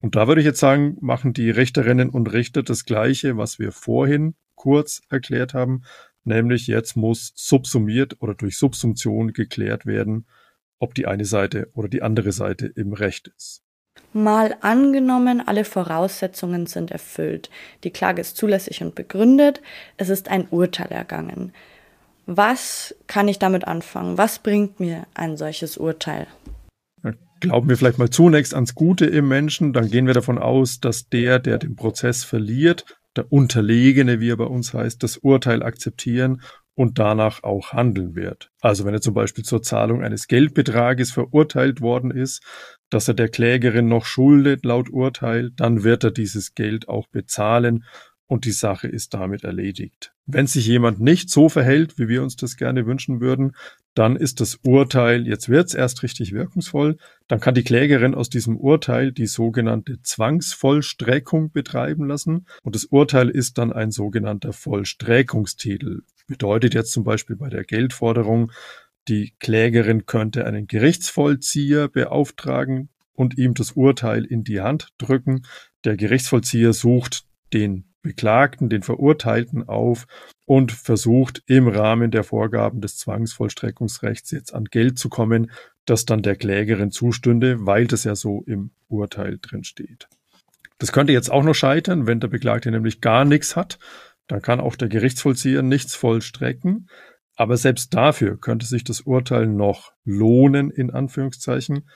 Und 0.00 0.14
da 0.14 0.28
würde 0.28 0.40
ich 0.40 0.44
jetzt 0.44 0.60
sagen, 0.60 0.98
machen 1.00 1.32
die 1.32 1.50
Richterinnen 1.50 2.10
und 2.10 2.32
Richter 2.32 2.62
das 2.62 2.84
Gleiche, 2.84 3.36
was 3.36 3.58
wir 3.58 3.72
vorhin 3.72 4.36
kurz 4.54 5.02
erklärt 5.08 5.52
haben, 5.52 5.82
nämlich 6.22 6.68
jetzt 6.68 6.96
muss 6.96 7.32
subsumiert 7.34 8.22
oder 8.22 8.36
durch 8.36 8.56
Subsumption 8.56 9.32
geklärt 9.32 9.84
werden, 9.84 10.28
ob 10.78 10.94
die 10.94 11.06
eine 11.06 11.24
Seite 11.24 11.70
oder 11.72 11.88
die 11.88 12.02
andere 12.02 12.30
Seite 12.30 12.66
im 12.66 12.92
Recht 12.92 13.32
ist. 13.36 13.65
Mal 14.12 14.56
angenommen, 14.60 15.42
alle 15.46 15.64
Voraussetzungen 15.64 16.66
sind 16.66 16.90
erfüllt. 16.90 17.50
Die 17.84 17.90
Klage 17.90 18.20
ist 18.20 18.36
zulässig 18.36 18.82
und 18.82 18.94
begründet. 18.94 19.60
Es 19.96 20.08
ist 20.08 20.28
ein 20.28 20.48
Urteil 20.50 20.90
ergangen. 20.90 21.52
Was 22.26 22.94
kann 23.06 23.28
ich 23.28 23.38
damit 23.38 23.66
anfangen? 23.66 24.18
Was 24.18 24.38
bringt 24.38 24.80
mir 24.80 25.06
ein 25.14 25.36
solches 25.36 25.76
Urteil? 25.76 26.26
glauben 27.40 27.68
wir 27.68 27.76
vielleicht 27.76 27.98
mal 27.98 28.10
zunächst 28.10 28.54
ans 28.54 28.74
Gute 28.74 29.06
im 29.06 29.28
Menschen, 29.28 29.72
dann 29.72 29.90
gehen 29.90 30.06
wir 30.06 30.14
davon 30.14 30.38
aus, 30.38 30.80
dass 30.80 31.08
der, 31.08 31.38
der 31.38 31.58
den 31.58 31.76
Prozess 31.76 32.24
verliert, 32.24 32.84
der 33.16 33.32
Unterlegene, 33.32 34.20
wie 34.20 34.30
er 34.30 34.36
bei 34.36 34.44
uns 34.44 34.74
heißt, 34.74 35.02
das 35.02 35.18
Urteil 35.18 35.62
akzeptieren 35.62 36.42
und 36.74 36.98
danach 36.98 37.42
auch 37.42 37.72
handeln 37.72 38.14
wird. 38.14 38.50
Also 38.60 38.84
wenn 38.84 38.94
er 38.94 39.00
zum 39.00 39.14
Beispiel 39.14 39.44
zur 39.44 39.62
Zahlung 39.62 40.02
eines 40.02 40.28
Geldbetrages 40.28 41.10
verurteilt 41.10 41.80
worden 41.80 42.10
ist, 42.10 42.42
dass 42.90 43.08
er 43.08 43.14
der 43.14 43.28
Klägerin 43.28 43.88
noch 43.88 44.04
schuldet 44.04 44.64
laut 44.64 44.90
Urteil, 44.90 45.50
dann 45.50 45.84
wird 45.84 46.04
er 46.04 46.10
dieses 46.10 46.54
Geld 46.54 46.88
auch 46.88 47.06
bezahlen 47.08 47.84
und 48.26 48.44
die 48.44 48.52
Sache 48.52 48.88
ist 48.88 49.14
damit 49.14 49.44
erledigt. 49.44 50.12
Wenn 50.26 50.46
sich 50.46 50.66
jemand 50.66 51.00
nicht 51.00 51.30
so 51.30 51.48
verhält, 51.48 51.98
wie 51.98 52.08
wir 52.08 52.22
uns 52.22 52.36
das 52.36 52.56
gerne 52.56 52.86
wünschen 52.86 53.20
würden, 53.20 53.54
dann 53.94 54.16
ist 54.16 54.40
das 54.40 54.56
Urteil, 54.62 55.26
jetzt 55.26 55.48
wird's 55.48 55.72
erst 55.72 56.02
richtig 56.02 56.32
wirkungsvoll, 56.32 56.98
dann 57.28 57.40
kann 57.40 57.54
die 57.54 57.62
Klägerin 57.62 58.14
aus 58.14 58.28
diesem 58.28 58.56
Urteil 58.56 59.12
die 59.12 59.26
sogenannte 59.26 60.02
Zwangsvollstreckung 60.02 61.50
betreiben 61.50 62.06
lassen 62.06 62.46
und 62.62 62.74
das 62.74 62.84
Urteil 62.84 63.30
ist 63.30 63.58
dann 63.58 63.72
ein 63.72 63.90
sogenannter 63.90 64.52
Vollstreckungstitel. 64.52 66.02
Bedeutet 66.26 66.74
jetzt 66.74 66.92
zum 66.92 67.04
Beispiel 67.04 67.36
bei 67.36 67.48
der 67.48 67.64
Geldforderung, 67.64 68.50
die 69.08 69.34
Klägerin 69.38 70.06
könnte 70.06 70.46
einen 70.46 70.66
Gerichtsvollzieher 70.66 71.88
beauftragen 71.88 72.88
und 73.12 73.38
ihm 73.38 73.54
das 73.54 73.72
Urteil 73.72 74.24
in 74.24 74.44
die 74.44 74.60
Hand 74.60 74.88
drücken. 74.98 75.42
Der 75.84 75.96
Gerichtsvollzieher 75.96 76.72
sucht 76.72 77.24
den 77.52 77.84
Beklagten, 78.02 78.68
den 78.68 78.82
Verurteilten 78.82 79.68
auf 79.68 80.06
und 80.44 80.70
versucht 80.70 81.42
im 81.46 81.66
Rahmen 81.66 82.10
der 82.10 82.22
Vorgaben 82.22 82.80
des 82.80 82.98
Zwangsvollstreckungsrechts 82.98 84.30
jetzt 84.30 84.54
an 84.54 84.66
Geld 84.66 84.98
zu 84.98 85.08
kommen, 85.08 85.50
das 85.86 86.04
dann 86.04 86.22
der 86.22 86.36
Klägerin 86.36 86.90
zustünde, 86.90 87.66
weil 87.66 87.86
das 87.86 88.04
ja 88.04 88.14
so 88.14 88.42
im 88.46 88.70
Urteil 88.88 89.38
drin 89.40 89.64
steht. 89.64 90.08
Das 90.78 90.92
könnte 90.92 91.12
jetzt 91.12 91.30
auch 91.30 91.42
noch 91.42 91.54
scheitern, 91.54 92.06
wenn 92.06 92.20
der 92.20 92.28
Beklagte 92.28 92.70
nämlich 92.70 93.00
gar 93.00 93.24
nichts 93.24 93.56
hat, 93.56 93.78
dann 94.26 94.42
kann 94.42 94.60
auch 94.60 94.76
der 94.76 94.88
Gerichtsvollzieher 94.88 95.62
nichts 95.62 95.94
vollstrecken. 95.94 96.88
Aber 97.36 97.56
selbst 97.56 97.94
dafür 97.94 98.38
könnte 98.38 98.66
sich 98.66 98.82
das 98.82 99.02
Urteil 99.02 99.46
noch 99.46 99.92
lohnen, 100.04 100.70
in 100.70 100.90
Anführungszeichen, 100.90 101.88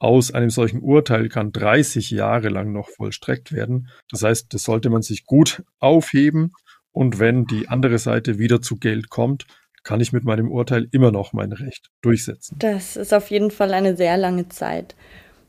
aus 0.00 0.32
einem 0.32 0.50
solchen 0.50 0.80
Urteil 0.80 1.28
kann 1.28 1.50
30 1.50 2.10
Jahre 2.10 2.50
lang 2.50 2.72
noch 2.72 2.88
vollstreckt 2.88 3.52
werden. 3.52 3.88
Das 4.10 4.22
heißt, 4.22 4.54
das 4.54 4.62
sollte 4.62 4.90
man 4.90 5.02
sich 5.02 5.24
gut 5.24 5.64
aufheben 5.80 6.52
und 6.92 7.18
wenn 7.18 7.46
die 7.46 7.68
andere 7.68 7.98
Seite 7.98 8.38
wieder 8.38 8.62
zu 8.62 8.76
Geld 8.76 9.10
kommt, 9.10 9.46
kann 9.82 10.00
ich 10.00 10.12
mit 10.12 10.24
meinem 10.24 10.50
Urteil 10.50 10.88
immer 10.92 11.10
noch 11.10 11.32
mein 11.32 11.52
Recht 11.52 11.90
durchsetzen. 12.02 12.56
Das 12.58 12.96
ist 12.96 13.14
auf 13.14 13.30
jeden 13.30 13.50
Fall 13.50 13.72
eine 13.72 13.96
sehr 13.96 14.16
lange 14.16 14.48
Zeit. 14.48 14.94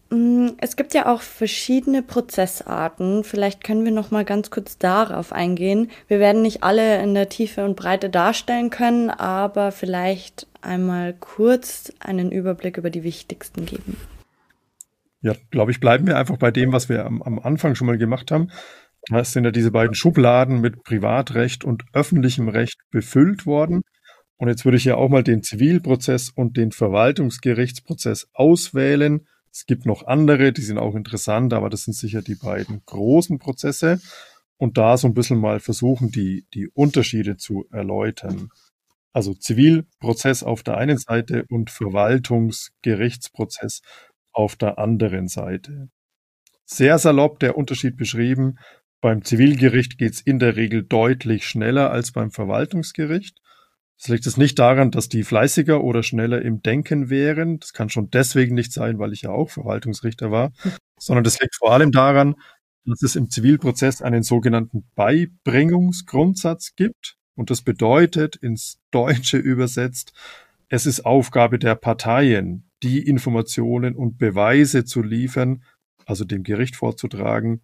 Mm, 0.09 0.49
es 0.57 0.75
gibt 0.75 0.93
ja 0.93 1.13
auch 1.13 1.21
verschiedene 1.21 2.01
Prozessarten. 2.01 3.23
Vielleicht 3.23 3.63
können 3.63 3.85
wir 3.85 3.91
noch 3.91 4.11
mal 4.11 4.25
ganz 4.25 4.49
kurz 4.49 4.77
darauf 4.77 5.31
eingehen. 5.31 5.91
Wir 6.07 6.19
werden 6.19 6.41
nicht 6.41 6.63
alle 6.63 7.01
in 7.01 7.13
der 7.13 7.29
Tiefe 7.29 7.63
und 7.63 7.75
Breite 7.75 8.09
darstellen 8.09 8.69
können, 8.69 9.09
aber 9.09 9.71
vielleicht 9.71 10.47
einmal 10.61 11.13
kurz 11.13 11.93
einen 11.99 12.31
Überblick 12.31 12.77
über 12.77 12.89
die 12.89 13.03
wichtigsten 13.03 13.65
geben. 13.65 13.97
Ja, 15.21 15.33
glaube 15.51 15.71
ich, 15.71 15.79
bleiben 15.79 16.07
wir 16.07 16.17
einfach 16.17 16.37
bei 16.37 16.49
dem, 16.49 16.71
was 16.71 16.89
wir 16.89 17.05
am, 17.05 17.21
am 17.21 17.39
Anfang 17.39 17.75
schon 17.75 17.87
mal 17.87 17.97
gemacht 17.97 18.31
haben. 18.31 18.49
Da 19.09 19.23
sind 19.23 19.43
ja 19.43 19.51
diese 19.51 19.71
beiden 19.71 19.95
Schubladen 19.95 20.61
mit 20.61 20.83
Privatrecht 20.83 21.63
und 21.63 21.83
öffentlichem 21.93 22.49
Recht 22.49 22.77
befüllt 22.91 23.45
worden. 23.45 23.81
Und 24.37 24.47
jetzt 24.47 24.65
würde 24.65 24.77
ich 24.77 24.85
ja 24.85 24.95
auch 24.95 25.09
mal 25.09 25.23
den 25.23 25.43
Zivilprozess 25.43 26.29
und 26.29 26.57
den 26.57 26.71
Verwaltungsgerichtsprozess 26.71 28.29
auswählen. 28.33 29.27
Es 29.59 29.65
gibt 29.65 29.85
noch 29.85 30.07
andere, 30.07 30.53
die 30.53 30.61
sind 30.61 30.77
auch 30.77 30.95
interessant, 30.95 31.51
aber 31.51 31.69
das 31.69 31.83
sind 31.83 31.93
sicher 31.93 32.21
die 32.21 32.35
beiden 32.35 32.81
großen 32.85 33.39
Prozesse. 33.39 33.99
Und 34.55 34.77
da 34.77 34.95
so 34.95 35.05
ein 35.05 35.13
bisschen 35.13 35.37
mal 35.37 35.59
versuchen, 35.59 36.11
die, 36.11 36.45
die 36.53 36.69
Unterschiede 36.69 37.35
zu 37.35 37.65
erläutern. 37.69 38.51
Also 39.11 39.33
Zivilprozess 39.33 40.43
auf 40.43 40.63
der 40.63 40.77
einen 40.77 40.97
Seite 40.97 41.43
und 41.49 41.71
Verwaltungsgerichtsprozess 41.71 43.81
auf 44.31 44.55
der 44.55 44.79
anderen 44.79 45.27
Seite. 45.27 45.89
Sehr 46.63 46.97
salopp 46.97 47.41
der 47.41 47.57
Unterschied 47.57 47.97
beschrieben. 47.97 48.59
Beim 49.01 49.25
Zivilgericht 49.25 49.97
geht 49.97 50.13
es 50.13 50.21
in 50.21 50.39
der 50.39 50.55
Regel 50.55 50.83
deutlich 50.83 51.45
schneller 51.45 51.91
als 51.91 52.13
beim 52.13 52.31
Verwaltungsgericht. 52.31 53.41
Das 53.99 54.07
liegt 54.07 54.25
es 54.25 54.37
nicht 54.37 54.57
daran, 54.59 54.91
dass 54.91 55.09
die 55.09 55.23
fleißiger 55.23 55.83
oder 55.83 56.03
schneller 56.03 56.41
im 56.41 56.61
Denken 56.61 57.09
wären. 57.09 57.59
Das 57.59 57.73
kann 57.73 57.89
schon 57.89 58.09
deswegen 58.09 58.55
nicht 58.55 58.71
sein, 58.71 58.97
weil 58.97 59.11
ich 59.11 59.23
ja 59.23 59.31
auch 59.31 59.49
Verwaltungsrichter 59.49 60.31
war, 60.31 60.51
sondern 60.97 61.25
das 61.25 61.39
liegt 61.39 61.55
vor 61.55 61.73
allem 61.73 61.91
daran, 61.91 62.35
dass 62.85 63.01
es 63.03 63.15
im 63.17 63.29
Zivilprozess 63.29 64.01
einen 64.01 64.23
sogenannten 64.23 64.87
Beibringungsgrundsatz 64.95 66.75
gibt. 66.75 67.17
Und 67.35 67.49
das 67.49 67.61
bedeutet 67.61 68.35
ins 68.37 68.79
Deutsche 68.91 69.37
übersetzt, 69.37 70.13
es 70.69 70.85
ist 70.85 71.05
Aufgabe 71.05 71.59
der 71.59 71.75
Parteien, 71.75 72.69
die 72.83 72.99
Informationen 73.05 73.95
und 73.95 74.17
Beweise 74.17 74.85
zu 74.85 75.01
liefern, 75.01 75.63
also 76.05 76.25
dem 76.25 76.43
Gericht 76.43 76.75
vorzutragen, 76.75 77.61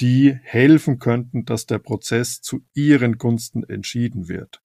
die 0.00 0.36
helfen 0.42 0.98
könnten, 0.98 1.44
dass 1.44 1.66
der 1.66 1.78
Prozess 1.78 2.40
zu 2.40 2.64
ihren 2.74 3.16
Gunsten 3.18 3.64
entschieden 3.64 4.28
wird. 4.28 4.60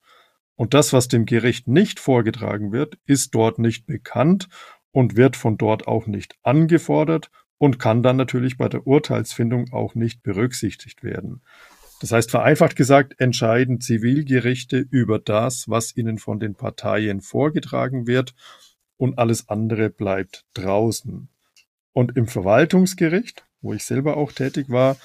Und 0.55 0.73
das, 0.73 0.93
was 0.93 1.07
dem 1.07 1.25
Gericht 1.25 1.67
nicht 1.67 1.99
vorgetragen 1.99 2.71
wird, 2.71 2.97
ist 3.05 3.33
dort 3.33 3.59
nicht 3.59 3.85
bekannt 3.85 4.49
und 4.91 5.15
wird 5.17 5.35
von 5.35 5.57
dort 5.57 5.87
auch 5.87 6.05
nicht 6.07 6.35
angefordert 6.43 7.31
und 7.57 7.79
kann 7.79 8.03
dann 8.03 8.17
natürlich 8.17 8.57
bei 8.57 8.69
der 8.69 8.85
Urteilsfindung 8.85 9.71
auch 9.71 9.95
nicht 9.95 10.21
berücksichtigt 10.21 11.03
werden. 11.03 11.41
Das 12.01 12.11
heißt, 12.11 12.31
vereinfacht 12.31 12.75
gesagt, 12.75 13.15
entscheiden 13.19 13.79
Zivilgerichte 13.79 14.77
über 14.77 15.19
das, 15.19 15.69
was 15.69 15.95
ihnen 15.95 16.17
von 16.17 16.39
den 16.39 16.55
Parteien 16.55 17.21
vorgetragen 17.21 18.07
wird 18.07 18.35
und 18.97 19.17
alles 19.17 19.47
andere 19.47 19.89
bleibt 19.89 20.45
draußen. 20.53 21.29
Und 21.93 22.17
im 22.17 22.27
Verwaltungsgericht, 22.27 23.45
wo 23.61 23.73
ich 23.73 23.85
selber 23.85 24.17
auch 24.17 24.33
tätig 24.33 24.69
war, 24.69 24.97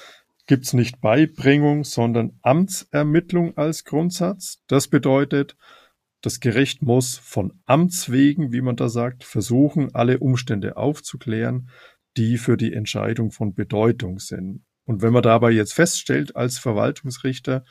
gibt's 0.49 0.73
nicht 0.73 0.99
Beibringung, 0.99 1.83
sondern 1.83 2.39
Amtsermittlung 2.41 3.55
als 3.55 3.85
Grundsatz. 3.85 4.63
Das 4.65 4.87
bedeutet, 4.87 5.55
das 6.21 6.39
Gericht 6.39 6.81
muss 6.81 7.19
von 7.19 7.61
Amts 7.67 8.11
wegen, 8.11 8.51
wie 8.51 8.61
man 8.61 8.75
da 8.75 8.89
sagt, 8.89 9.23
versuchen, 9.23 9.93
alle 9.93 10.17
Umstände 10.17 10.75
aufzuklären, 10.75 11.69
die 12.17 12.39
für 12.39 12.57
die 12.57 12.73
Entscheidung 12.73 13.29
von 13.29 13.53
Bedeutung 13.53 14.17
sind. 14.17 14.65
Und 14.85 15.03
wenn 15.03 15.13
man 15.13 15.21
dabei 15.21 15.51
jetzt 15.51 15.75
feststellt 15.75 16.35
als 16.35 16.57
Verwaltungsrichter, 16.57 17.63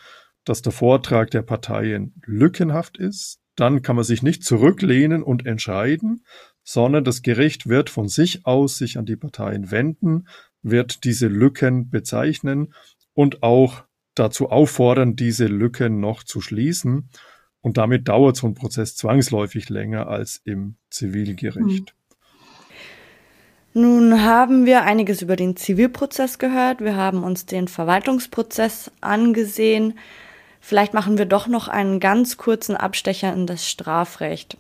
dass 0.44 0.62
der 0.62 0.72
Vortrag 0.72 1.32
der 1.32 1.42
Parteien 1.42 2.14
lückenhaft 2.24 2.96
ist, 2.96 3.40
dann 3.56 3.82
kann 3.82 3.96
man 3.96 4.04
sich 4.04 4.22
nicht 4.22 4.44
zurücklehnen 4.44 5.24
und 5.24 5.46
entscheiden, 5.46 6.24
sondern 6.62 7.02
das 7.02 7.22
Gericht 7.22 7.68
wird 7.68 7.90
von 7.90 8.06
sich 8.06 8.46
aus 8.46 8.78
sich 8.78 8.98
an 8.98 9.04
die 9.04 9.16
Parteien 9.16 9.72
wenden, 9.72 10.28
wird 10.62 11.04
diese 11.04 11.28
Lücken 11.28 11.90
bezeichnen 11.90 12.74
und 13.14 13.42
auch 13.42 13.84
dazu 14.14 14.50
auffordern, 14.50 15.16
diese 15.16 15.46
Lücken 15.46 16.00
noch 16.00 16.22
zu 16.22 16.40
schließen. 16.40 17.08
Und 17.60 17.76
damit 17.76 18.08
dauert 18.08 18.36
so 18.36 18.46
ein 18.46 18.54
Prozess 18.54 18.96
zwangsläufig 18.96 19.68
länger 19.68 20.08
als 20.08 20.40
im 20.44 20.76
Zivilgericht. 20.90 21.90
Hm. 21.90 21.98
Nun 23.74 24.24
haben 24.24 24.66
wir 24.66 24.82
einiges 24.82 25.22
über 25.22 25.36
den 25.36 25.54
Zivilprozess 25.54 26.38
gehört. 26.38 26.80
Wir 26.80 26.96
haben 26.96 27.22
uns 27.22 27.46
den 27.46 27.68
Verwaltungsprozess 27.68 28.90
angesehen. 29.00 29.98
Vielleicht 30.60 30.94
machen 30.94 31.18
wir 31.18 31.26
doch 31.26 31.46
noch 31.46 31.68
einen 31.68 32.00
ganz 32.00 32.36
kurzen 32.36 32.76
Abstecher 32.76 33.32
in 33.32 33.46
das 33.46 33.68
Strafrecht. 33.68 34.56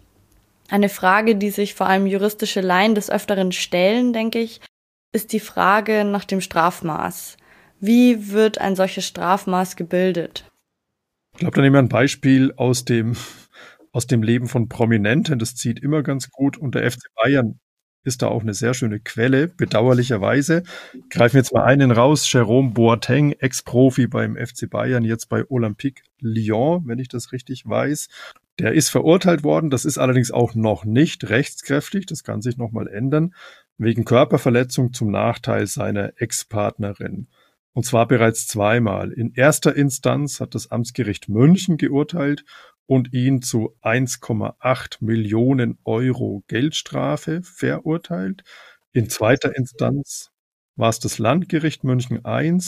Eine 0.70 0.88
Frage, 0.88 1.34
die 1.34 1.50
sich 1.50 1.74
vor 1.74 1.86
allem 1.86 2.06
juristische 2.06 2.60
Laien 2.60 2.94
des 2.94 3.10
Öfteren 3.10 3.52
stellen, 3.52 4.12
denke 4.12 4.38
ich, 4.38 4.60
ist 5.12 5.32
die 5.32 5.40
Frage 5.40 6.04
nach 6.04 6.24
dem 6.24 6.40
Strafmaß. 6.40 7.36
Wie 7.80 8.32
wird 8.32 8.58
ein 8.58 8.76
solches 8.76 9.06
Strafmaß 9.06 9.76
gebildet? 9.76 10.50
Ich 11.34 11.40
glaube, 11.40 11.54
da 11.54 11.62
nehmen 11.62 11.74
wir 11.74 11.80
ein 11.80 11.88
Beispiel 11.88 12.52
aus 12.56 12.84
dem, 12.84 13.16
aus 13.92 14.06
dem 14.06 14.22
Leben 14.22 14.48
von 14.48 14.68
Prominenten. 14.68 15.38
Das 15.38 15.54
zieht 15.54 15.80
immer 15.80 16.02
ganz 16.02 16.30
gut. 16.30 16.56
Und 16.56 16.74
der 16.74 16.90
FC 16.90 17.02
Bayern 17.14 17.60
ist 18.04 18.22
da 18.22 18.28
auch 18.28 18.42
eine 18.42 18.54
sehr 18.54 18.74
schöne 18.74 19.00
Quelle, 19.00 19.48
bedauerlicherweise. 19.48 20.62
Greifen 21.10 21.34
wir 21.34 21.40
jetzt 21.40 21.52
mal 21.52 21.64
einen 21.64 21.90
raus. 21.92 22.30
Jerome 22.30 22.70
Boateng, 22.70 23.32
Ex-Profi 23.32 24.08
beim 24.08 24.36
FC 24.36 24.68
Bayern, 24.68 25.04
jetzt 25.04 25.28
bei 25.28 25.44
Olympique 25.48 26.02
Lyon, 26.20 26.82
wenn 26.86 26.98
ich 26.98 27.08
das 27.08 27.32
richtig 27.32 27.64
weiß. 27.66 28.08
Der 28.58 28.72
ist 28.72 28.88
verurteilt 28.88 29.44
worden. 29.44 29.70
Das 29.70 29.84
ist 29.84 29.98
allerdings 29.98 30.32
auch 30.32 30.54
noch 30.54 30.84
nicht 30.84 31.28
rechtskräftig. 31.28 32.06
Das 32.06 32.24
kann 32.24 32.42
sich 32.42 32.56
nochmal 32.56 32.88
ändern. 32.88 33.34
Wegen 33.78 34.04
Körperverletzung 34.04 34.92
zum 34.92 35.12
Nachteil 35.12 35.68
seiner 35.68 36.12
Ex-Partnerin. 36.16 37.28
Und 37.72 37.84
zwar 37.84 38.08
bereits 38.08 38.48
zweimal. 38.48 39.12
In 39.12 39.32
erster 39.34 39.76
Instanz 39.76 40.40
hat 40.40 40.56
das 40.56 40.72
Amtsgericht 40.72 41.28
München 41.28 41.76
geurteilt 41.76 42.44
und 42.86 43.12
ihn 43.12 43.40
zu 43.40 43.76
1,8 43.82 44.96
Millionen 44.98 45.78
Euro 45.84 46.42
Geldstrafe 46.48 47.42
verurteilt. 47.42 48.42
In 48.92 49.08
zweiter 49.08 49.54
Instanz 49.56 50.32
war 50.74 50.88
es 50.88 50.98
das 50.98 51.20
Landgericht 51.20 51.84
München 51.84 52.22
I. 52.26 52.58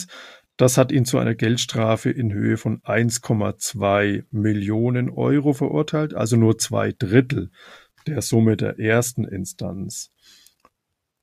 Das 0.55 0.77
hat 0.77 0.93
ihn 0.93 1.03
zu 1.03 1.17
einer 1.17 1.35
Geldstrafe 1.35 2.09
in 2.09 2.31
Höhe 2.31 2.55
von 2.55 2.81
1,2 2.83 4.23
Millionen 4.31 5.09
Euro 5.09 5.51
verurteilt, 5.51 6.13
also 6.13 6.37
nur 6.37 6.57
zwei 6.57 6.93
Drittel 6.93 7.51
der 8.07 8.21
Summe 8.21 8.57
der 8.57 8.79
ersten 8.79 9.25
Instanz. 9.25 10.11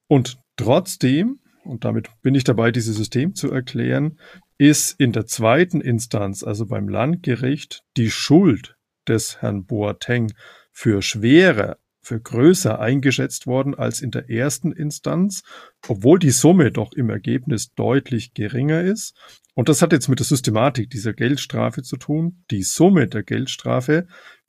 Und 0.08 0.38
trotzdem, 0.56 1.40
und 1.64 1.84
damit 1.84 2.08
bin 2.22 2.34
ich 2.34 2.44
dabei, 2.44 2.72
dieses 2.72 2.96
System 2.96 3.34
zu 3.34 3.50
erklären, 3.52 4.18
ist 4.56 4.98
in 4.98 5.12
der 5.12 5.26
zweiten 5.26 5.80
Instanz, 5.80 6.42
also 6.42 6.66
beim 6.66 6.88
Landgericht, 6.88 7.84
die 7.96 8.10
Schuld 8.10 8.76
des 9.06 9.40
Herrn 9.40 9.64
Boateng 9.66 10.32
für 10.72 11.02
schwerer, 11.02 11.78
für 12.00 12.20
größer 12.20 12.80
eingeschätzt 12.80 13.46
worden 13.46 13.74
als 13.74 14.00
in 14.00 14.10
der 14.10 14.30
ersten 14.30 14.72
Instanz, 14.72 15.42
obwohl 15.86 16.18
die 16.18 16.30
Summe 16.30 16.72
doch 16.72 16.92
im 16.92 17.10
Ergebnis 17.10 17.74
deutlich 17.74 18.32
geringer 18.32 18.80
ist. 18.80 19.14
Und 19.54 19.68
das 19.68 19.82
hat 19.82 19.92
jetzt 19.92 20.08
mit 20.08 20.18
der 20.18 20.26
Systematik 20.26 20.88
dieser 20.90 21.12
Geldstrafe 21.12 21.82
zu 21.82 21.96
tun. 21.96 22.44
Die 22.50 22.62
Summe 22.62 23.08
der 23.08 23.22
Geldstrafe 23.22 24.06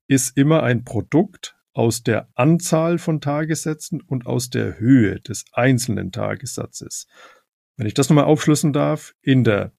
ist 0.07 0.37
immer 0.37 0.63
ein 0.63 0.83
Produkt 0.85 1.58
aus 1.79 2.03
der 2.03 2.27
Anzahl 2.35 2.97
von 2.97 3.21
Tagessätzen 3.21 4.01
und 4.01 4.25
aus 4.25 4.49
der 4.49 4.79
Höhe 4.79 5.21
des 5.21 5.45
einzelnen 5.53 6.11
Tagessatzes. 6.11 7.07
Wenn 7.77 7.87
ich 7.87 7.93
das 7.93 8.09
nochmal 8.09 8.25
aufschlüssen 8.25 8.73
darf, 8.73 9.15
in 9.21 9.45
der 9.45 9.71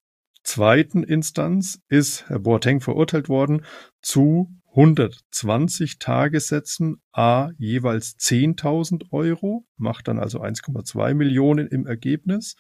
zweiten 0.43 1.03
Instanz 1.03 1.83
ist 1.91 2.27
Herr 2.31 2.39
Boateng 2.39 2.81
verurteilt 2.81 3.29
worden 3.29 3.67
zu 4.01 4.49
120 4.71 5.99
Tagessätzen, 5.99 7.03
a 7.13 7.51
jeweils 7.59 8.17
10.000 8.19 9.13
Euro, 9.13 9.67
macht 9.77 10.09
dann 10.09 10.19
also 10.19 10.41
1,2 10.41 11.13
Millionen 11.13 11.67
im 11.67 11.87
Ergebnis. 11.87 12.57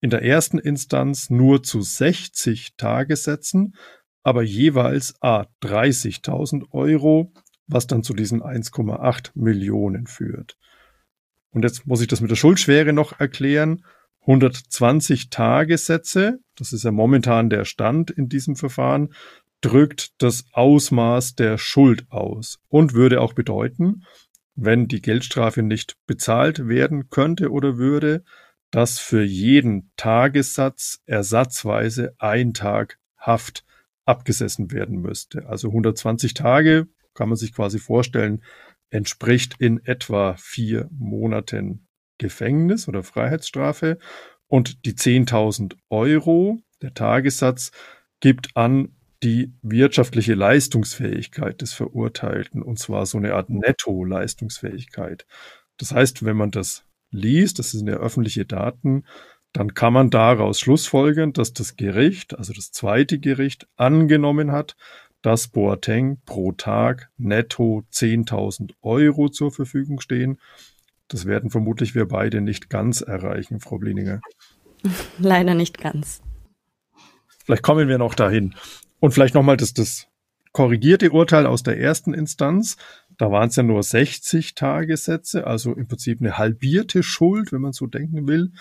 In 0.00 0.10
der 0.10 0.24
ersten 0.24 0.58
Instanz 0.58 1.30
nur 1.30 1.62
zu 1.62 1.82
60 1.82 2.74
Tagessätzen, 2.76 3.76
aber 4.24 4.42
jeweils 4.42 5.14
a 5.20 5.46
30.000 5.62 6.72
Euro, 6.72 7.32
was 7.72 7.86
dann 7.86 8.02
zu 8.02 8.14
diesen 8.14 8.42
1,8 8.42 9.30
Millionen 9.34 10.06
führt. 10.06 10.56
Und 11.50 11.64
jetzt 11.64 11.86
muss 11.86 12.00
ich 12.00 12.08
das 12.08 12.20
mit 12.20 12.30
der 12.30 12.36
Schuldschwere 12.36 12.92
noch 12.92 13.18
erklären. 13.20 13.84
120 14.22 15.30
Tagessätze, 15.30 16.38
das 16.56 16.72
ist 16.72 16.84
ja 16.84 16.92
momentan 16.92 17.50
der 17.50 17.64
Stand 17.64 18.10
in 18.10 18.28
diesem 18.28 18.56
Verfahren, 18.56 19.12
drückt 19.60 20.10
das 20.22 20.44
Ausmaß 20.52 21.34
der 21.34 21.58
Schuld 21.58 22.06
aus 22.10 22.58
und 22.68 22.94
würde 22.94 23.20
auch 23.20 23.32
bedeuten, 23.32 24.04
wenn 24.54 24.86
die 24.86 25.00
Geldstrafe 25.00 25.62
nicht 25.62 25.96
bezahlt 26.06 26.68
werden 26.68 27.08
könnte 27.08 27.50
oder 27.50 27.78
würde, 27.78 28.22
dass 28.70 28.98
für 28.98 29.22
jeden 29.22 29.90
Tagessatz 29.96 31.00
ersatzweise 31.06 32.14
ein 32.18 32.54
Tag 32.54 32.98
Haft 33.16 33.64
abgesessen 34.04 34.72
werden 34.72 35.00
müsste. 35.00 35.46
Also 35.46 35.68
120 35.68 36.34
Tage 36.34 36.88
kann 37.14 37.28
man 37.28 37.36
sich 37.36 37.54
quasi 37.54 37.78
vorstellen, 37.78 38.42
entspricht 38.90 39.56
in 39.58 39.84
etwa 39.84 40.36
vier 40.38 40.88
Monaten 40.90 41.86
Gefängnis 42.18 42.88
oder 42.88 43.02
Freiheitsstrafe 43.02 43.98
und 44.46 44.84
die 44.84 44.92
10.000 44.92 45.76
Euro, 45.88 46.60
der 46.82 46.94
Tagessatz, 46.94 47.72
gibt 48.20 48.56
an, 48.56 48.94
die 49.22 49.52
wirtschaftliche 49.62 50.34
Leistungsfähigkeit 50.34 51.60
des 51.60 51.72
Verurteilten, 51.72 52.62
und 52.62 52.78
zwar 52.78 53.06
so 53.06 53.18
eine 53.18 53.34
Art 53.34 53.50
Netto-Leistungsfähigkeit. 53.50 55.26
Das 55.78 55.92
heißt, 55.92 56.24
wenn 56.24 56.36
man 56.36 56.50
das 56.50 56.84
liest, 57.10 57.58
das 57.58 57.70
sind 57.70 57.88
ja 57.88 57.96
öffentliche 57.96 58.44
Daten, 58.44 59.04
dann 59.52 59.74
kann 59.74 59.92
man 59.92 60.10
daraus 60.10 60.58
schlussfolgern, 60.60 61.32
dass 61.32 61.52
das 61.52 61.76
Gericht, 61.76 62.36
also 62.36 62.52
das 62.52 62.72
zweite 62.72 63.18
Gericht, 63.18 63.68
angenommen 63.76 64.50
hat, 64.50 64.76
dass 65.22 65.48
Boateng 65.48 66.18
pro 66.26 66.52
Tag 66.52 67.10
netto 67.16 67.84
10.000 67.92 68.72
Euro 68.82 69.28
zur 69.28 69.52
Verfügung 69.52 70.00
stehen. 70.00 70.38
Das 71.08 71.26
werden 71.26 71.50
vermutlich 71.50 71.94
wir 71.94 72.06
beide 72.06 72.40
nicht 72.40 72.70
ganz 72.70 73.00
erreichen, 73.00 73.60
Frau 73.60 73.78
Blininger. 73.78 74.20
Leider 75.18 75.54
nicht 75.54 75.78
ganz. 75.78 76.22
Vielleicht 77.44 77.62
kommen 77.62 77.88
wir 77.88 77.98
noch 77.98 78.14
dahin. 78.14 78.54
Und 79.00 79.12
vielleicht 79.12 79.34
nochmal 79.34 79.56
das, 79.56 79.74
das 79.74 80.08
korrigierte 80.52 81.10
Urteil 81.10 81.46
aus 81.46 81.62
der 81.62 81.78
ersten 81.78 82.14
Instanz. 82.14 82.76
Da 83.18 83.30
waren 83.30 83.48
es 83.48 83.56
ja 83.56 83.62
nur 83.62 83.82
60 83.82 84.54
Tagessätze, 84.54 85.46
also 85.46 85.74
im 85.74 85.88
Prinzip 85.88 86.20
eine 86.20 86.38
halbierte 86.38 87.02
Schuld, 87.02 87.52
wenn 87.52 87.60
man 87.60 87.72
so 87.72 87.86
denken 87.86 88.26
will. 88.26 88.52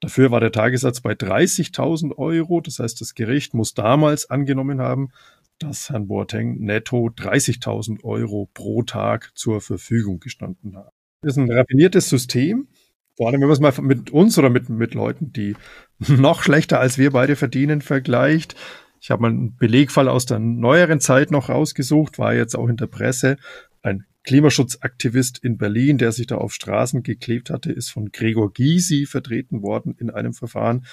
Dafür 0.00 0.30
war 0.30 0.40
der 0.40 0.52
Tagessatz 0.52 1.00
bei 1.00 1.12
30.000 1.12 2.16
Euro. 2.18 2.60
Das 2.60 2.78
heißt, 2.78 3.00
das 3.00 3.14
Gericht 3.14 3.54
muss 3.54 3.74
damals 3.74 4.28
angenommen 4.28 4.80
haben, 4.80 5.10
dass 5.58 5.90
Herrn 5.90 6.08
Boateng 6.08 6.58
netto 6.60 7.08
30.000 7.08 8.04
Euro 8.04 8.48
pro 8.52 8.82
Tag 8.82 9.32
zur 9.34 9.60
Verfügung 9.60 10.20
gestanden 10.20 10.76
hat. 10.76 10.92
Das 11.22 11.32
ist 11.32 11.38
ein 11.38 11.50
raffiniertes 11.50 12.08
System. 12.08 12.68
Vor 13.16 13.28
allem, 13.28 13.40
wenn 13.40 13.48
man 13.48 13.54
es 13.54 13.60
mal 13.60 13.72
mit 13.82 14.10
uns 14.10 14.38
oder 14.38 14.50
mit, 14.50 14.68
mit 14.68 14.94
Leuten, 14.94 15.32
die 15.32 15.56
noch 15.98 16.42
schlechter 16.42 16.80
als 16.80 16.98
wir 16.98 17.10
beide 17.10 17.36
verdienen, 17.36 17.80
vergleicht. 17.80 18.54
Ich 19.00 19.10
habe 19.10 19.22
mal 19.22 19.30
einen 19.30 19.56
Belegfall 19.56 20.08
aus 20.08 20.26
der 20.26 20.38
neueren 20.38 21.00
Zeit 21.00 21.30
noch 21.30 21.48
rausgesucht, 21.48 22.18
war 22.18 22.34
jetzt 22.34 22.56
auch 22.56 22.68
in 22.68 22.76
der 22.76 22.86
Presse. 22.86 23.36
Ein 23.82 24.04
Klimaschutzaktivist 24.24 25.38
in 25.38 25.56
Berlin, 25.56 25.98
der 25.98 26.12
sich 26.12 26.26
da 26.26 26.36
auf 26.36 26.52
Straßen 26.52 27.02
geklebt 27.02 27.48
hatte, 27.48 27.72
ist 27.72 27.90
von 27.90 28.10
Gregor 28.10 28.52
Gysi 28.52 29.06
vertreten 29.06 29.62
worden 29.62 29.94
in 29.98 30.10
einem 30.10 30.34
Verfahren. 30.34 30.84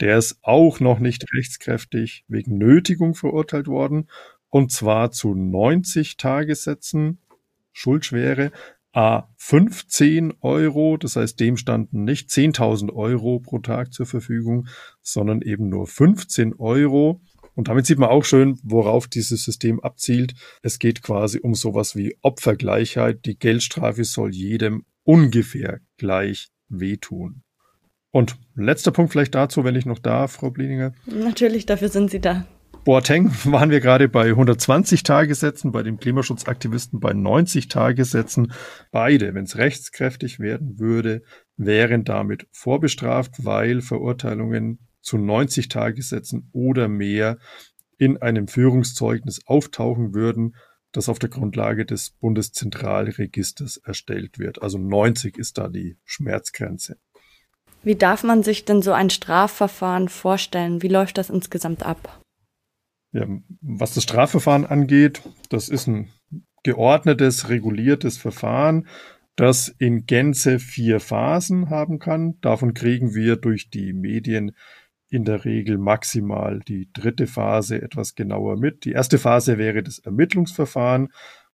Der 0.00 0.18
ist 0.18 0.38
auch 0.42 0.80
noch 0.80 0.98
nicht 0.98 1.24
rechtskräftig 1.34 2.24
wegen 2.28 2.58
Nötigung 2.58 3.14
verurteilt 3.14 3.66
worden. 3.66 4.08
Und 4.48 4.72
zwar 4.72 5.10
zu 5.10 5.34
90 5.34 6.16
Tagessätzen 6.16 7.18
Schuldschwere, 7.72 8.50
A 8.92 9.28
15 9.36 10.34
Euro, 10.40 10.96
das 10.96 11.16
heißt, 11.16 11.38
dem 11.38 11.56
standen 11.56 12.04
nicht 12.04 12.30
10.000 12.30 12.92
Euro 12.92 13.38
pro 13.38 13.58
Tag 13.58 13.92
zur 13.92 14.06
Verfügung, 14.06 14.66
sondern 15.02 15.42
eben 15.42 15.68
nur 15.68 15.86
15 15.86 16.54
Euro. 16.54 17.20
Und 17.54 17.68
damit 17.68 17.86
sieht 17.86 17.98
man 17.98 18.08
auch 18.08 18.24
schön, 18.24 18.58
worauf 18.62 19.06
dieses 19.06 19.44
System 19.44 19.80
abzielt. 19.80 20.34
Es 20.62 20.78
geht 20.78 21.02
quasi 21.02 21.38
um 21.40 21.54
sowas 21.54 21.96
wie 21.96 22.16
Opfergleichheit. 22.22 23.26
Die 23.26 23.38
Geldstrafe 23.38 24.04
soll 24.04 24.34
jedem 24.34 24.84
ungefähr 25.04 25.80
gleich 25.96 26.48
wehtun. 26.68 27.42
Und 28.10 28.36
letzter 28.54 28.90
Punkt 28.90 29.12
vielleicht 29.12 29.34
dazu, 29.34 29.64
wenn 29.64 29.76
ich 29.76 29.86
noch 29.86 29.98
darf, 29.98 30.32
Frau 30.32 30.50
Blininger. 30.50 30.92
Natürlich, 31.06 31.66
dafür 31.66 31.88
sind 31.88 32.10
Sie 32.10 32.20
da. 32.20 32.46
Boateng 32.84 33.30
waren 33.44 33.70
wir 33.70 33.80
gerade 33.80 34.08
bei 34.08 34.28
120 34.30 35.02
Tagessätzen, 35.02 35.72
bei 35.72 35.82
dem 35.82 35.98
Klimaschutzaktivisten 35.98 37.00
bei 37.00 37.12
90 37.12 37.68
Tagessätzen. 37.68 38.52
Beide, 38.90 39.34
wenn 39.34 39.44
es 39.44 39.58
rechtskräftig 39.58 40.40
werden 40.40 40.78
würde, 40.78 41.22
wären 41.56 42.04
damit 42.04 42.46
vorbestraft, 42.50 43.44
weil 43.44 43.82
Verurteilungen 43.82 44.78
zu 45.02 45.18
90 45.18 45.68
Tagessätzen 45.68 46.48
oder 46.52 46.88
mehr 46.88 47.38
in 47.98 48.16
einem 48.16 48.48
Führungszeugnis 48.48 49.40
auftauchen 49.46 50.14
würden, 50.14 50.54
das 50.92 51.08
auf 51.08 51.18
der 51.18 51.28
Grundlage 51.28 51.84
des 51.84 52.12
Bundeszentralregisters 52.12 53.76
erstellt 53.78 54.38
wird. 54.38 54.62
Also 54.62 54.78
90 54.78 55.36
ist 55.36 55.58
da 55.58 55.68
die 55.68 55.98
Schmerzgrenze. 56.04 56.96
Wie 57.82 57.94
darf 57.94 58.24
man 58.24 58.42
sich 58.42 58.64
denn 58.64 58.82
so 58.82 58.92
ein 58.92 59.10
Strafverfahren 59.10 60.08
vorstellen? 60.08 60.82
Wie 60.82 60.88
läuft 60.88 61.18
das 61.18 61.30
insgesamt 61.30 61.84
ab? 61.84 62.20
Ja, 63.12 63.26
was 63.60 63.94
das 63.94 64.02
Strafverfahren 64.02 64.66
angeht, 64.66 65.22
das 65.48 65.68
ist 65.68 65.86
ein 65.86 66.10
geordnetes, 66.62 67.48
reguliertes 67.48 68.18
Verfahren, 68.18 68.86
das 69.36 69.68
in 69.78 70.04
Gänze 70.06 70.58
vier 70.58 71.00
Phasen 71.00 71.70
haben 71.70 71.98
kann. 71.98 72.38
Davon 72.40 72.74
kriegen 72.74 73.14
wir 73.14 73.36
durch 73.36 73.70
die 73.70 73.92
Medien 73.92 74.52
in 75.08 75.24
der 75.24 75.44
Regel 75.44 75.78
maximal 75.78 76.60
die 76.60 76.90
dritte 76.92 77.26
Phase 77.26 77.80
etwas 77.80 78.14
genauer 78.14 78.58
mit. 78.58 78.84
Die 78.84 78.92
erste 78.92 79.18
Phase 79.18 79.56
wäre 79.56 79.82
das 79.82 79.98
Ermittlungsverfahren 80.00 81.08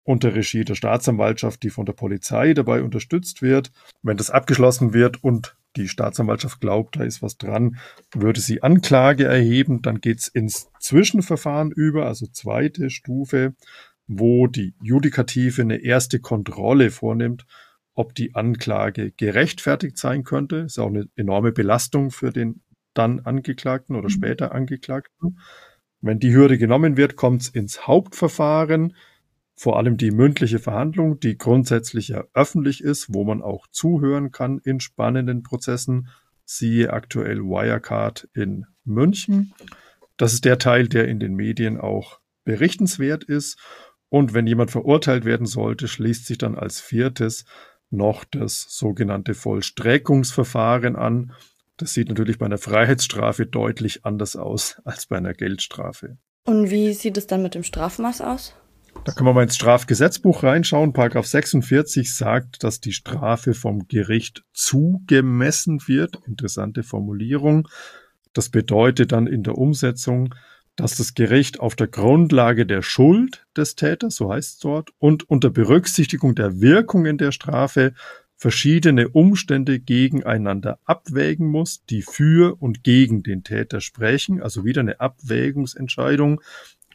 unter 0.10 0.34
Regie 0.34 0.65
der 0.65 0.74
Staatsanwaltschaft, 0.74 1.62
die 1.62 1.69
von 1.69 1.86
der 1.86 1.93
Polizei 1.93 2.56
dabei 2.56 2.82
unterstützt 2.82 3.43
wird. 3.43 3.72
Wenn 4.02 4.17
das 4.17 4.32
abgeschlossen 4.32 4.91
wird 4.91 5.24
und 5.24 5.56
die 5.76 5.88
Staatsanwaltschaft 5.88 6.60
glaubt, 6.60 6.95
da 6.95 7.04
ist 7.04 7.22
was 7.22 7.38
dran, 7.38 7.78
würde 8.12 8.39
sie 8.39 8.63
Anklage 8.63 9.26
erheben. 9.26 9.84
Dann 9.84 10.02
geht's 10.02 10.28
ins 10.28 10.72
Zwischenverfahren 10.80 11.69
über, 11.69 12.08
also 12.08 12.26
zweite 12.26 12.89
Stufe, 12.89 13.54
wo 14.08 14.48
die 14.48 14.74
Judikative 14.82 15.62
eine 15.62 15.78
erste 15.78 16.19
Kontrolle 16.19 16.89
vornimmt, 16.89 17.45
ob 17.93 18.15
die 18.15 18.34
Anklage 18.34 19.12
gerechtfertigt 19.12 20.00
sein 20.00 20.24
könnte. 20.24 20.56
Ist 20.58 20.80
auch 20.80 20.88
eine 20.88 21.08
enorme 21.17 21.52
Belastung 21.52 22.10
für 22.10 22.32
den 22.32 22.63
dann 22.95 23.19
Angeklagten 23.19 23.95
oder 23.95 24.08
mhm. 24.08 24.13
später 24.13 24.56
Angeklagten. 24.56 25.38
Wenn 26.02 26.17
die 26.17 26.34
Hürde 26.34 26.58
genommen 26.58 26.98
wird, 26.98 27.15
kommt 27.15 27.43
es 27.43 27.50
ins 27.50 27.86
Hauptverfahren, 27.86 28.95
vor 29.60 29.76
allem 29.76 29.98
die 29.98 30.12
mündliche 30.12 30.58
Verhandlung, 30.58 31.19
die 31.19 31.38
grundsätzlich 31.38 32.08
ja 32.08 32.24
öffentlich 32.34 32.82
ist, 32.82 33.13
wo 33.13 33.26
man 33.26 33.41
auch 33.41 33.67
zuhören 33.67 34.32
kann 34.32 34.58
in 34.60 34.80
spannenden 34.80 35.43
Prozessen. 35.43 36.08
Siehe 36.45 36.93
aktuell 36.93 37.39
Wirecard 37.39 38.30
in 38.34 38.67
München. 38.86 39.54
Das 40.15 40.32
ist 40.32 40.45
der 40.45 40.60
Teil, 40.60 40.88
der 40.88 41.10
in 41.10 41.19
den 41.19 41.36
Medien 41.36 41.78
auch 41.78 42.22
berichtenswert 42.45 43.26
ist. 43.26 43.60
Und 44.08 44.34
wenn 44.34 44.48
jemand 44.48 44.72
verurteilt 44.72 45.26
werden 45.26 45.45
sollte, 45.45 45.89
schließt 45.89 46.26
sich 46.26 46.38
dann 46.38 46.56
als 46.56 46.80
viertes 46.80 47.43
noch 47.89 48.24
das 48.24 48.65
sogenannte 48.69 49.34
Vollstreckungsverfahren 49.34 50.95
an. 50.95 51.34
Das 51.76 51.93
sieht 51.93 52.08
natürlich 52.08 52.38
bei 52.38 52.45
einer 52.45 52.60
Freiheitsstrafe 52.60 53.45
deutlich 53.45 54.06
anders 54.06 54.38
aus 54.38 54.82
als 54.86 55.08
bei 55.08 55.17
einer 55.17 55.34
Geldstrafe. 55.34 56.17
Und 56.45 56.69
wie 56.69 56.93
sieht 56.93 57.17
es 57.17 57.28
dann 57.28 57.43
mit 57.43 57.56
dem 57.56 57.63
Strafmaß 57.63 58.22
aus? 58.22 58.56
Da 59.05 59.13
können 59.13 59.27
wir 59.27 59.33
mal 59.33 59.43
ins 59.43 59.55
Strafgesetzbuch 59.55 60.43
reinschauen. 60.43 60.93
Paragraph 60.93 61.25
46 61.25 62.13
sagt, 62.13 62.63
dass 62.63 62.79
die 62.79 62.91
Strafe 62.91 63.53
vom 63.53 63.88
Gericht 63.88 64.43
zugemessen 64.53 65.79
wird. 65.88 66.19
Interessante 66.27 66.83
Formulierung. 66.83 67.67
Das 68.33 68.49
bedeutet 68.49 69.12
dann 69.12 69.25
in 69.25 69.43
der 69.43 69.57
Umsetzung, 69.57 70.35
dass 70.75 70.95
das 70.95 71.13
Gericht 71.13 71.59
auf 71.59 71.75
der 71.75 71.88
Grundlage 71.88 72.65
der 72.65 72.81
Schuld 72.81 73.45
des 73.55 73.75
Täters, 73.75 74.15
so 74.15 74.31
heißt 74.31 74.53
es 74.53 74.59
dort, 74.59 74.91
und 74.97 75.29
unter 75.29 75.49
Berücksichtigung 75.49 76.35
der 76.35 76.62
Wirkungen 76.62 77.17
der 77.17 77.31
Strafe 77.31 77.93
verschiedene 78.39 79.09
Umstände 79.09 79.79
gegeneinander 79.79 80.79
abwägen 80.85 81.47
muss, 81.47 81.83
die 81.89 82.01
für 82.01 82.55
und 82.62 82.85
gegen 82.85 83.21
den 83.21 83.43
Täter 83.43 83.81
sprechen, 83.81 84.41
also 84.41 84.63
wieder 84.63 84.79
eine 84.79 85.01
Abwägungsentscheidung. 85.01 86.39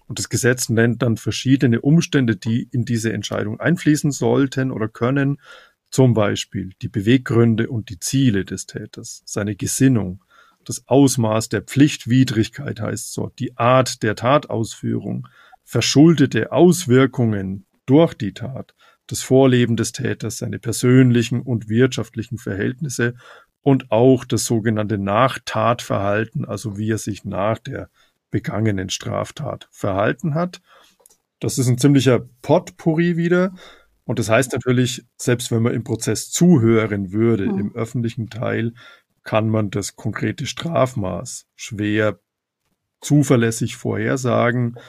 Und 0.06 0.18
das 0.18 0.28
Gesetz 0.28 0.68
nennt 0.68 1.02
dann 1.02 1.16
verschiedene 1.16 1.80
Umstände, 1.80 2.36
die 2.36 2.68
in 2.70 2.84
diese 2.84 3.12
Entscheidung 3.12 3.60
einfließen 3.60 4.10
sollten 4.10 4.70
oder 4.70 4.88
können, 4.88 5.40
zum 5.90 6.12
Beispiel 6.12 6.72
die 6.82 6.88
Beweggründe 6.88 7.70
und 7.70 7.88
die 7.88 8.00
Ziele 8.00 8.44
des 8.44 8.66
Täters, 8.66 9.22
seine 9.24 9.54
Gesinnung, 9.54 10.24
das 10.64 10.88
Ausmaß 10.88 11.50
der 11.50 11.62
Pflichtwidrigkeit 11.62 12.80
heißt 12.80 13.12
so, 13.12 13.30
die 13.38 13.56
Art 13.56 14.02
der 14.02 14.16
Tatausführung, 14.16 15.28
verschuldete 15.62 16.52
Auswirkungen 16.52 17.66
durch 17.86 18.14
die 18.14 18.32
Tat, 18.32 18.74
das 19.06 19.20
Vorleben 19.20 19.76
des 19.76 19.92
Täters, 19.92 20.38
seine 20.38 20.58
persönlichen 20.58 21.42
und 21.42 21.68
wirtschaftlichen 21.68 22.38
Verhältnisse 22.38 23.14
und 23.60 23.90
auch 23.90 24.24
das 24.24 24.44
sogenannte 24.44 24.98
Nachtatverhalten, 24.98 26.44
also 26.44 26.78
wie 26.78 26.90
er 26.90 26.98
sich 26.98 27.24
nach 27.24 27.58
der 27.58 27.90
begangenen 28.34 28.90
Straftat 28.90 29.68
verhalten 29.70 30.34
hat. 30.34 30.60
Das 31.38 31.56
ist 31.56 31.68
ein 31.68 31.78
ziemlicher 31.78 32.18
Potpourri 32.42 33.16
wieder. 33.16 33.54
Und 34.04 34.18
das 34.18 34.28
heißt 34.28 34.52
natürlich, 34.52 35.06
selbst 35.16 35.52
wenn 35.52 35.62
man 35.62 35.72
im 35.72 35.84
Prozess 35.84 36.30
zuhören 36.30 37.12
würde, 37.12 37.46
mhm. 37.46 37.58
im 37.60 37.72
öffentlichen 37.76 38.30
Teil, 38.30 38.74
kann 39.22 39.48
man 39.48 39.70
das 39.70 39.94
konkrete 39.94 40.46
Strafmaß 40.46 41.46
schwer 41.54 42.18
zuverlässig 43.00 43.76
vorhersagen 43.76 44.80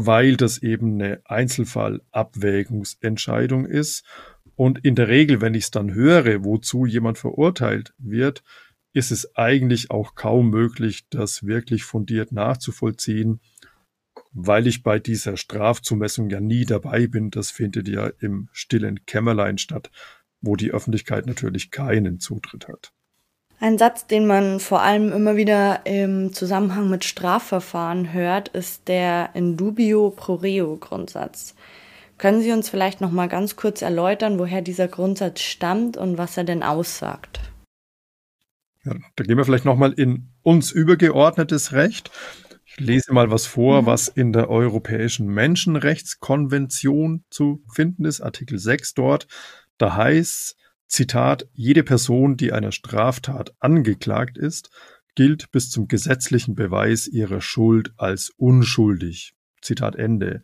weil 0.00 0.36
das 0.36 0.62
eben 0.62 0.94
eine 0.94 1.20
Einzelfallabwägungsentscheidung 1.24 3.66
ist. 3.66 4.04
Und 4.54 4.84
in 4.84 4.94
der 4.94 5.08
Regel, 5.08 5.40
wenn 5.40 5.54
ich 5.54 5.64
es 5.64 5.72
dann 5.72 5.92
höre, 5.94 6.44
wozu 6.44 6.86
jemand 6.86 7.18
verurteilt 7.18 7.94
wird, 7.98 8.44
ist 8.92 9.10
es 9.10 9.36
eigentlich 9.36 9.90
auch 9.90 10.14
kaum 10.14 10.50
möglich, 10.50 11.06
das 11.10 11.44
wirklich 11.44 11.84
fundiert 11.84 12.32
nachzuvollziehen, 12.32 13.40
weil 14.32 14.66
ich 14.66 14.82
bei 14.82 14.98
dieser 14.98 15.36
Strafzumessung 15.36 16.30
ja 16.30 16.40
nie 16.40 16.64
dabei 16.64 17.06
bin. 17.06 17.30
Das 17.30 17.50
findet 17.50 17.88
ja 17.88 18.10
im 18.20 18.48
stillen 18.52 19.04
Kämmerlein 19.06 19.58
statt, 19.58 19.90
wo 20.40 20.56
die 20.56 20.70
Öffentlichkeit 20.70 21.26
natürlich 21.26 21.70
keinen 21.70 22.20
Zutritt 22.20 22.68
hat. 22.68 22.92
Ein 23.60 23.76
Satz, 23.76 24.06
den 24.06 24.26
man 24.26 24.60
vor 24.60 24.82
allem 24.82 25.12
immer 25.12 25.36
wieder 25.36 25.84
im 25.84 26.32
Zusammenhang 26.32 26.88
mit 26.90 27.04
Strafverfahren 27.04 28.12
hört, 28.12 28.48
ist 28.48 28.86
der 28.86 29.30
in 29.34 29.56
dubio 29.56 30.10
pro 30.10 30.34
reo 30.34 30.76
Grundsatz. 30.76 31.56
Können 32.18 32.40
Sie 32.40 32.52
uns 32.52 32.68
vielleicht 32.68 33.00
noch 33.00 33.10
mal 33.10 33.28
ganz 33.28 33.56
kurz 33.56 33.82
erläutern, 33.82 34.38
woher 34.38 34.62
dieser 34.62 34.86
Grundsatz 34.86 35.40
stammt 35.40 35.96
und 35.96 36.18
was 36.18 36.36
er 36.36 36.44
denn 36.44 36.62
aussagt? 36.62 37.40
Ja, 38.88 38.96
da 39.16 39.24
gehen 39.24 39.36
wir 39.36 39.44
vielleicht 39.44 39.64
noch 39.64 39.76
mal 39.76 39.92
in 39.92 40.28
uns 40.42 40.72
übergeordnetes 40.72 41.72
Recht. 41.72 42.10
Ich 42.64 42.80
lese 42.80 43.12
mal 43.12 43.30
was 43.30 43.46
vor, 43.46 43.82
mhm. 43.82 43.86
was 43.86 44.08
in 44.08 44.32
der 44.32 44.48
Europäischen 44.48 45.26
Menschenrechtskonvention 45.26 47.24
zu 47.30 47.62
finden 47.72 48.04
ist, 48.04 48.20
Artikel 48.20 48.58
6 48.58 48.94
dort. 48.94 49.26
Da 49.76 49.94
heißt 49.94 50.56
Zitat, 50.86 51.48
jede 51.52 51.82
Person, 51.82 52.36
die 52.36 52.52
einer 52.52 52.72
Straftat 52.72 53.54
angeklagt 53.58 54.38
ist, 54.38 54.70
gilt 55.14 55.50
bis 55.50 55.70
zum 55.70 55.86
gesetzlichen 55.88 56.54
Beweis 56.54 57.06
ihrer 57.06 57.40
Schuld 57.40 57.92
als 57.96 58.30
unschuldig. 58.36 59.34
Zitat 59.60 59.96
Ende. 59.96 60.42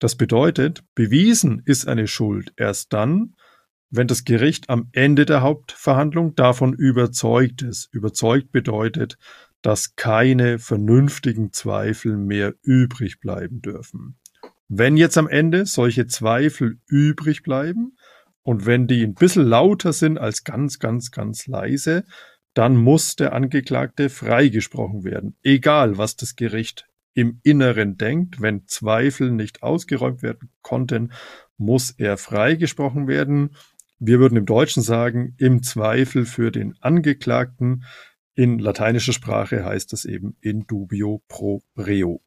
Das 0.00 0.16
bedeutet, 0.16 0.82
bewiesen 0.94 1.62
ist 1.64 1.86
eine 1.86 2.08
Schuld 2.08 2.52
erst 2.56 2.92
dann, 2.92 3.36
wenn 3.96 4.06
das 4.06 4.24
Gericht 4.24 4.70
am 4.70 4.88
Ende 4.92 5.24
der 5.24 5.42
Hauptverhandlung 5.42 6.34
davon 6.34 6.72
überzeugt 6.72 7.62
ist. 7.62 7.88
Überzeugt 7.92 8.52
bedeutet, 8.52 9.18
dass 9.62 9.96
keine 9.96 10.58
vernünftigen 10.58 11.52
Zweifel 11.52 12.16
mehr 12.16 12.54
übrig 12.62 13.20
bleiben 13.20 13.62
dürfen. 13.62 14.16
Wenn 14.68 14.96
jetzt 14.96 15.16
am 15.16 15.28
Ende 15.28 15.66
solche 15.66 16.06
Zweifel 16.06 16.78
übrig 16.88 17.42
bleiben, 17.42 17.96
und 18.44 18.66
wenn 18.66 18.86
die 18.86 19.02
ein 19.02 19.14
bisschen 19.14 19.46
lauter 19.46 19.92
sind 19.92 20.18
als 20.18 20.44
ganz, 20.44 20.78
ganz, 20.78 21.10
ganz 21.10 21.46
leise, 21.46 22.04
dann 22.52 22.76
muss 22.76 23.16
der 23.16 23.32
Angeklagte 23.32 24.10
freigesprochen 24.10 25.02
werden. 25.02 25.36
Egal, 25.42 25.98
was 25.98 26.16
das 26.16 26.36
Gericht 26.36 26.86
im 27.14 27.40
Inneren 27.42 27.96
denkt, 27.96 28.40
wenn 28.40 28.66
Zweifel 28.66 29.30
nicht 29.30 29.62
ausgeräumt 29.62 30.22
werden 30.22 30.50
konnten, 30.62 31.12
muss 31.56 31.90
er 31.90 32.16
freigesprochen 32.16 33.08
werden. 33.08 33.56
Wir 34.06 34.20
würden 34.20 34.36
im 34.36 34.44
Deutschen 34.44 34.82
sagen, 34.82 35.34
im 35.38 35.62
Zweifel 35.62 36.26
für 36.26 36.50
den 36.50 36.74
Angeklagten. 36.82 37.84
In 38.34 38.58
lateinischer 38.58 39.14
Sprache 39.14 39.64
heißt 39.64 39.94
das 39.94 40.04
eben 40.04 40.36
in 40.42 40.66
dubio 40.66 41.22
pro 41.26 41.62
reo. 41.74 42.20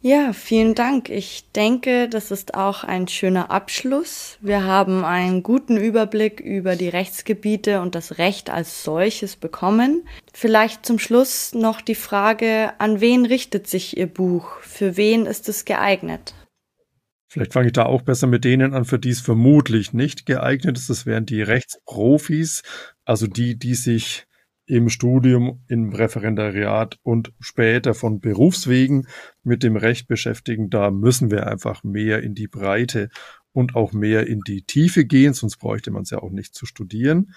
Ja, 0.00 0.32
vielen 0.32 0.74
Dank. 0.74 1.10
Ich 1.10 1.52
denke, 1.52 2.08
das 2.08 2.30
ist 2.30 2.54
auch 2.54 2.84
ein 2.84 3.06
schöner 3.06 3.50
Abschluss. 3.50 4.38
Wir 4.40 4.64
haben 4.64 5.04
einen 5.04 5.42
guten 5.42 5.76
Überblick 5.76 6.40
über 6.40 6.74
die 6.74 6.88
Rechtsgebiete 6.88 7.82
und 7.82 7.94
das 7.94 8.16
Recht 8.16 8.48
als 8.48 8.82
solches 8.82 9.36
bekommen. 9.36 10.08
Vielleicht 10.32 10.86
zum 10.86 10.98
Schluss 10.98 11.52
noch 11.52 11.82
die 11.82 11.96
Frage, 11.96 12.72
an 12.78 13.02
wen 13.02 13.26
richtet 13.26 13.66
sich 13.66 13.98
Ihr 13.98 14.06
Buch? 14.06 14.60
Für 14.62 14.96
wen 14.96 15.26
ist 15.26 15.50
es 15.50 15.66
geeignet? 15.66 16.32
Vielleicht 17.28 17.52
fange 17.52 17.66
ich 17.66 17.72
da 17.74 17.84
auch 17.84 18.02
besser 18.02 18.26
mit 18.26 18.44
denen 18.44 18.72
an, 18.72 18.86
für 18.86 18.98
die 18.98 19.10
es 19.10 19.20
vermutlich 19.20 19.92
nicht 19.92 20.24
geeignet 20.24 20.78
ist. 20.78 20.88
Das 20.88 21.04
wären 21.04 21.26
die 21.26 21.42
Rechtsprofis, 21.42 22.62
also 23.04 23.26
die, 23.26 23.58
die 23.58 23.74
sich 23.74 24.26
im 24.64 24.88
Studium, 24.88 25.62
im 25.66 25.92
Referendariat 25.92 26.98
und 27.02 27.32
später 27.40 27.94
von 27.94 28.20
Berufswegen 28.20 29.06
mit 29.42 29.62
dem 29.62 29.76
Recht 29.76 30.08
beschäftigen. 30.08 30.70
Da 30.70 30.90
müssen 30.90 31.30
wir 31.30 31.46
einfach 31.46 31.84
mehr 31.84 32.22
in 32.22 32.34
die 32.34 32.48
Breite 32.48 33.08
und 33.52 33.74
auch 33.74 33.92
mehr 33.92 34.26
in 34.26 34.40
die 34.46 34.62
Tiefe 34.62 35.04
gehen, 35.04 35.32
sonst 35.32 35.56
bräuchte 35.56 35.90
man 35.90 36.02
es 36.02 36.10
ja 36.10 36.18
auch 36.18 36.30
nicht 36.30 36.54
zu 36.54 36.66
studieren. 36.66 37.34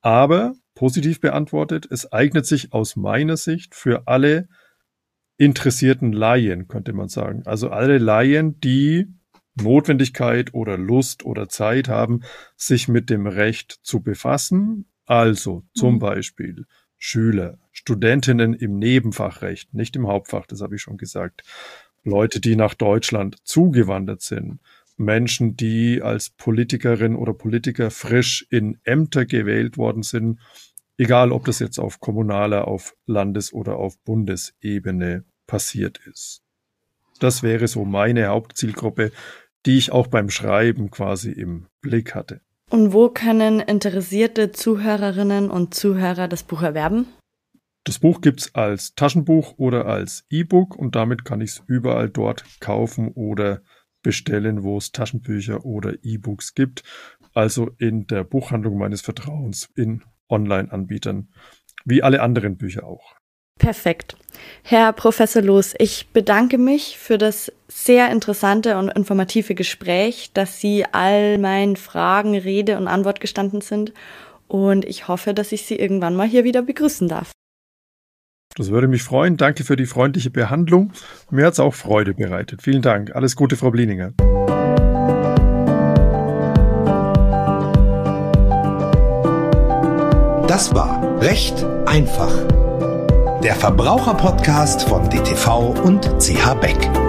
Aber 0.00 0.54
positiv 0.74 1.20
beantwortet, 1.20 1.86
es 1.90 2.12
eignet 2.12 2.46
sich 2.46 2.72
aus 2.72 2.96
meiner 2.96 3.36
Sicht 3.36 3.74
für 3.74 4.06
alle 4.06 4.48
interessierten 5.36 6.12
Laien, 6.12 6.68
könnte 6.68 6.92
man 6.92 7.08
sagen. 7.08 7.42
Also 7.44 7.70
alle 7.70 7.98
Laien, 7.98 8.60
die 8.60 9.08
Notwendigkeit 9.62 10.54
oder 10.54 10.76
Lust 10.76 11.24
oder 11.24 11.48
Zeit 11.48 11.88
haben, 11.88 12.22
sich 12.56 12.88
mit 12.88 13.10
dem 13.10 13.26
Recht 13.26 13.78
zu 13.82 14.02
befassen 14.02 14.86
also 15.08 15.64
zum 15.74 15.94
mhm. 15.94 15.98
Beispiel 16.00 16.66
Schüler, 16.98 17.58
Studentinnen 17.72 18.52
im 18.52 18.78
Nebenfachrecht, 18.78 19.72
nicht 19.72 19.96
im 19.96 20.06
Hauptfach, 20.06 20.46
das 20.46 20.60
habe 20.60 20.74
ich 20.74 20.82
schon 20.82 20.98
gesagt. 20.98 21.44
Leute, 22.04 22.40
die 22.40 22.56
nach 22.56 22.74
Deutschland 22.74 23.36
zugewandert 23.42 24.20
sind. 24.20 24.60
Menschen, 24.98 25.56
die 25.56 26.02
als 26.02 26.28
Politikerin 26.28 27.16
oder 27.16 27.32
Politiker 27.32 27.90
frisch 27.90 28.46
in 28.50 28.78
Ämter 28.84 29.24
gewählt 29.24 29.78
worden 29.78 30.02
sind, 30.02 30.40
egal 30.98 31.32
ob 31.32 31.46
das 31.46 31.58
jetzt 31.58 31.78
auf 31.78 32.00
kommunaler, 32.00 32.68
auf 32.68 32.94
Landes- 33.06 33.54
oder 33.54 33.76
auf 33.76 33.98
Bundesebene 34.00 35.24
passiert 35.46 36.00
ist. 36.06 36.42
Das 37.18 37.42
wäre 37.42 37.66
so 37.66 37.86
meine 37.86 38.26
Hauptzielgruppe, 38.26 39.10
die 39.68 39.76
ich 39.76 39.92
auch 39.92 40.06
beim 40.06 40.30
Schreiben 40.30 40.90
quasi 40.90 41.30
im 41.30 41.66
Blick 41.82 42.14
hatte. 42.14 42.40
Und 42.70 42.94
wo 42.94 43.10
können 43.10 43.60
interessierte 43.60 44.50
Zuhörerinnen 44.50 45.50
und 45.50 45.74
Zuhörer 45.74 46.26
das 46.26 46.42
Buch 46.42 46.62
erwerben? 46.62 47.06
Das 47.84 47.98
Buch 47.98 48.22
gibt's 48.22 48.54
als 48.54 48.94
Taschenbuch 48.94 49.58
oder 49.58 49.84
als 49.84 50.24
E-Book 50.30 50.74
und 50.74 50.96
damit 50.96 51.26
kann 51.26 51.42
ich 51.42 51.50
es 51.50 51.62
überall 51.66 52.08
dort 52.08 52.44
kaufen 52.60 53.12
oder 53.12 53.60
bestellen, 54.02 54.62
wo 54.62 54.78
es 54.78 54.90
Taschenbücher 54.90 55.66
oder 55.66 56.02
E-Books 56.02 56.54
gibt. 56.54 56.82
Also 57.34 57.70
in 57.76 58.06
der 58.06 58.24
Buchhandlung 58.24 58.78
meines 58.78 59.02
Vertrauens 59.02 59.68
in 59.76 60.02
Online-Anbietern, 60.30 61.28
wie 61.84 62.02
alle 62.02 62.22
anderen 62.22 62.56
Bücher 62.56 62.86
auch. 62.86 63.17
Perfekt. 63.58 64.16
Herr 64.62 64.92
Professor 64.92 65.42
Loos, 65.42 65.74
ich 65.78 66.08
bedanke 66.12 66.58
mich 66.58 66.98
für 66.98 67.18
das 67.18 67.52
sehr 67.68 68.10
interessante 68.10 68.78
und 68.78 68.88
informative 68.88 69.54
Gespräch, 69.54 70.30
dass 70.32 70.60
Sie 70.60 70.84
all 70.92 71.38
meinen 71.38 71.76
Fragen 71.76 72.36
Rede 72.36 72.76
und 72.76 72.88
Antwort 72.88 73.20
gestanden 73.20 73.60
sind. 73.60 73.92
Und 74.46 74.84
ich 74.84 75.08
hoffe, 75.08 75.34
dass 75.34 75.52
ich 75.52 75.66
Sie 75.66 75.76
irgendwann 75.76 76.16
mal 76.16 76.26
hier 76.26 76.44
wieder 76.44 76.62
begrüßen 76.62 77.08
darf. 77.08 77.32
Das 78.56 78.70
würde 78.70 78.88
mich 78.88 79.02
freuen. 79.02 79.36
Danke 79.36 79.64
für 79.64 79.76
die 79.76 79.86
freundliche 79.86 80.30
Behandlung. 80.30 80.92
Mir 81.30 81.46
hat 81.46 81.52
es 81.52 81.60
auch 81.60 81.74
Freude 81.74 82.14
bereitet. 82.14 82.62
Vielen 82.62 82.82
Dank. 82.82 83.14
Alles 83.14 83.36
Gute, 83.36 83.56
Frau 83.56 83.70
Blininger. 83.70 84.14
Das 90.48 90.74
war 90.74 91.20
Recht 91.20 91.64
einfach 91.86 92.32
der 93.42 93.54
Verbraucherpodcast 93.54 94.82
von 94.82 95.08
DTV 95.08 95.70
und 95.84 96.04
CH 96.18 96.54
Beck. 96.60 97.07